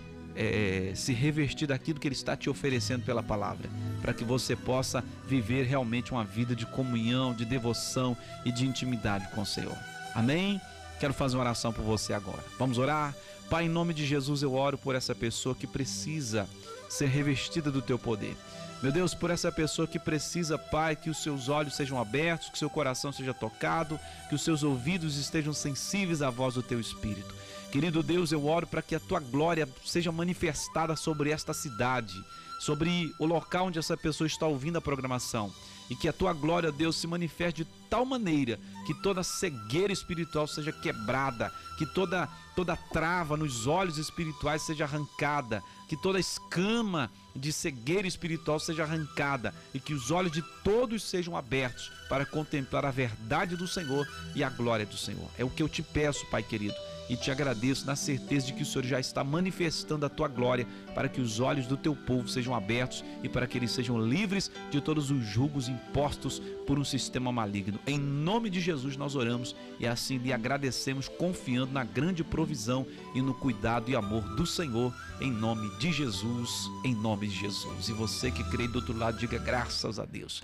[0.42, 3.70] é, se revestir daquilo que Ele está te oferecendo pela palavra,
[4.02, 8.16] para que você possa viver realmente uma vida de comunhão, de devoção
[8.46, 9.78] e de intimidade com o Senhor.
[10.16, 10.62] Amém?
[10.98, 12.44] Quero fazer uma oração por você agora.
[12.58, 13.14] Vamos orar?
[13.50, 16.48] Pai, em nome de Jesus, eu oro por essa pessoa que precisa
[16.88, 18.36] ser revestida do teu poder.
[18.82, 22.58] Meu Deus, por essa pessoa que precisa, Pai, que os seus olhos sejam abertos, que
[22.58, 27.36] seu coração seja tocado, que os seus ouvidos estejam sensíveis à voz do teu Espírito.
[27.72, 32.15] Querido Deus, eu oro para que a tua glória seja manifestada sobre esta cidade,
[32.59, 35.53] sobre o local onde essa pessoa está ouvindo a programação.
[35.88, 40.47] E que a tua glória, Deus, se manifeste de tal maneira que toda cegueira espiritual
[40.47, 47.53] seja quebrada, que toda, toda trava nos olhos espirituais seja arrancada, que toda escama de
[47.53, 52.91] cegueira espiritual seja arrancada e que os olhos de todos sejam abertos para contemplar a
[52.91, 55.30] verdade do Senhor e a glória do Senhor.
[55.38, 56.76] É o que eu te peço, Pai querido
[57.10, 60.68] e te agradeço na certeza de que o Senhor já está manifestando a tua glória
[60.93, 64.51] para que os olhos do teu povo sejam abertos e para que eles sejam livres
[64.70, 67.80] de todos os julgos impostos por um sistema maligno.
[67.88, 72.86] Em nome de Jesus nós oramos e assim lhe agradecemos, confiando na grande provisão
[73.16, 77.89] e no cuidado e amor do Senhor, em nome de Jesus, em nome de Jesus.
[77.89, 80.43] E você que crê do outro lado, diga graças a Deus.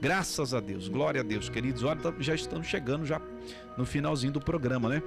[0.00, 1.82] Graças a Deus, glória a Deus, queridos.
[1.82, 3.20] Olha, já estamos chegando já
[3.76, 5.02] no finalzinho do programa, né?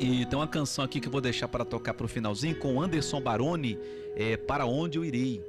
[0.00, 2.80] E tem uma canção aqui que eu vou deixar para tocar para o finalzinho com
[2.80, 3.78] Anderson Baroni,
[4.16, 5.42] é, Para Onde Eu Irei.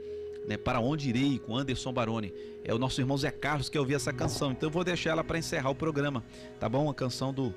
[0.48, 2.32] Né, para onde irei com Anderson Baroni.
[2.64, 4.52] É o nosso irmão Zé Carlos que ouviu essa canção.
[4.52, 6.24] Então eu vou deixar ela para encerrar o programa,
[6.60, 6.84] tá bom?
[6.84, 7.52] Uma canção do,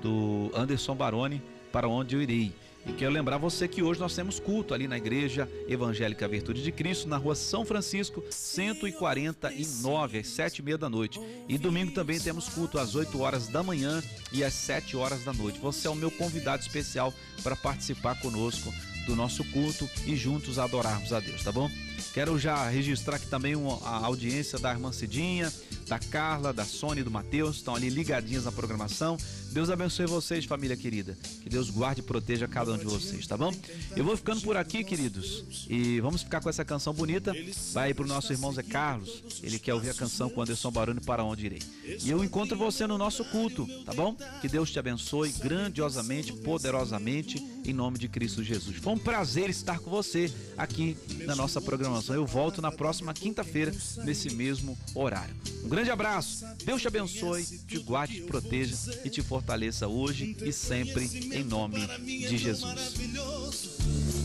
[0.00, 2.50] do Anderson Baroni, Para Onde Eu Irei.
[2.86, 6.72] E quero lembrar você que hoje nós temos culto ali na Igreja Evangélica Virtude de
[6.72, 11.20] Cristo, na rua São Francisco, 149, às sete e meia da noite.
[11.48, 14.02] E domingo também temos culto às 8 horas da manhã
[14.32, 15.58] e às 7 horas da noite.
[15.60, 17.12] Você é o meu convidado especial
[17.42, 18.72] para participar conosco
[19.06, 21.70] do nosso culto e juntos adorarmos a Deus, tá bom?
[22.12, 23.54] Quero já registrar aqui também
[23.84, 25.52] a audiência da irmã Cidinha,
[25.90, 29.18] da Carla, da Sônia do Matheus, estão ali ligadinhas na programação.
[29.50, 31.18] Deus abençoe vocês, família querida.
[31.42, 33.52] Que Deus guarde e proteja cada um de vocês, tá bom?
[33.96, 37.34] Eu vou ficando por aqui, queridos, e vamos ficar com essa canção bonita.
[37.72, 41.00] Vai aí pro nosso irmão Zé Carlos, ele quer ouvir a canção com Anderson Baroni
[41.00, 41.62] para onde irei.
[42.04, 44.16] E eu encontro você no nosso culto, tá bom?
[44.40, 48.76] Que Deus te abençoe grandiosamente, poderosamente, em nome de Cristo Jesus.
[48.76, 52.14] Foi um prazer estar com você aqui na nossa programação.
[52.14, 53.72] Eu volto na próxima quinta-feira,
[54.04, 55.34] nesse mesmo horário.
[55.64, 60.52] Um grande abraço, Deus te abençoe, te guarde, te proteja e te fortaleça hoje e
[60.52, 62.94] sempre, em nome de Jesus.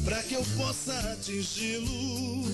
[0.04, 2.46] para que eu possa atingi-lo.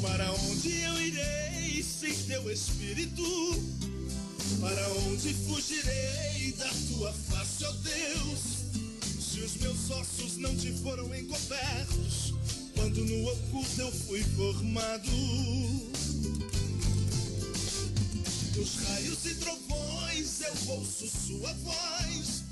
[0.00, 3.22] Para onde eu irei sem teu espírito?
[4.58, 8.40] Para onde fugirei da tua face, ó Deus?
[9.20, 12.34] Se os meus ossos não te foram encobertos,
[12.74, 15.10] quando no oculto eu fui formado.
[18.54, 22.42] Dos raios e trovões eu ouço sua voz.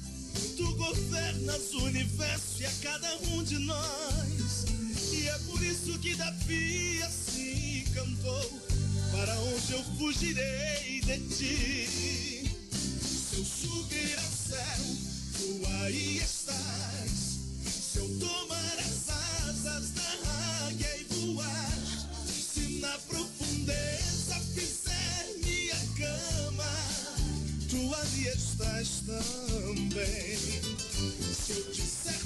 [0.56, 4.64] Tu governas o universo e a cada um de nós.
[5.12, 8.67] E é por isso que Davi assim cantou:
[9.12, 12.50] Para onde eu fugirei de ti?
[12.70, 14.84] Se eu subir ao céu,
[15.36, 17.38] tu aí estás.
[17.64, 21.78] Se eu tomar as asas da águia e voar,
[22.26, 26.74] se na profundeza fizer minha cama,
[27.68, 30.38] tu ali estás também.
[31.34, 32.17] Se eu disser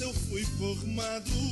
[0.00, 1.49] eu fui formado.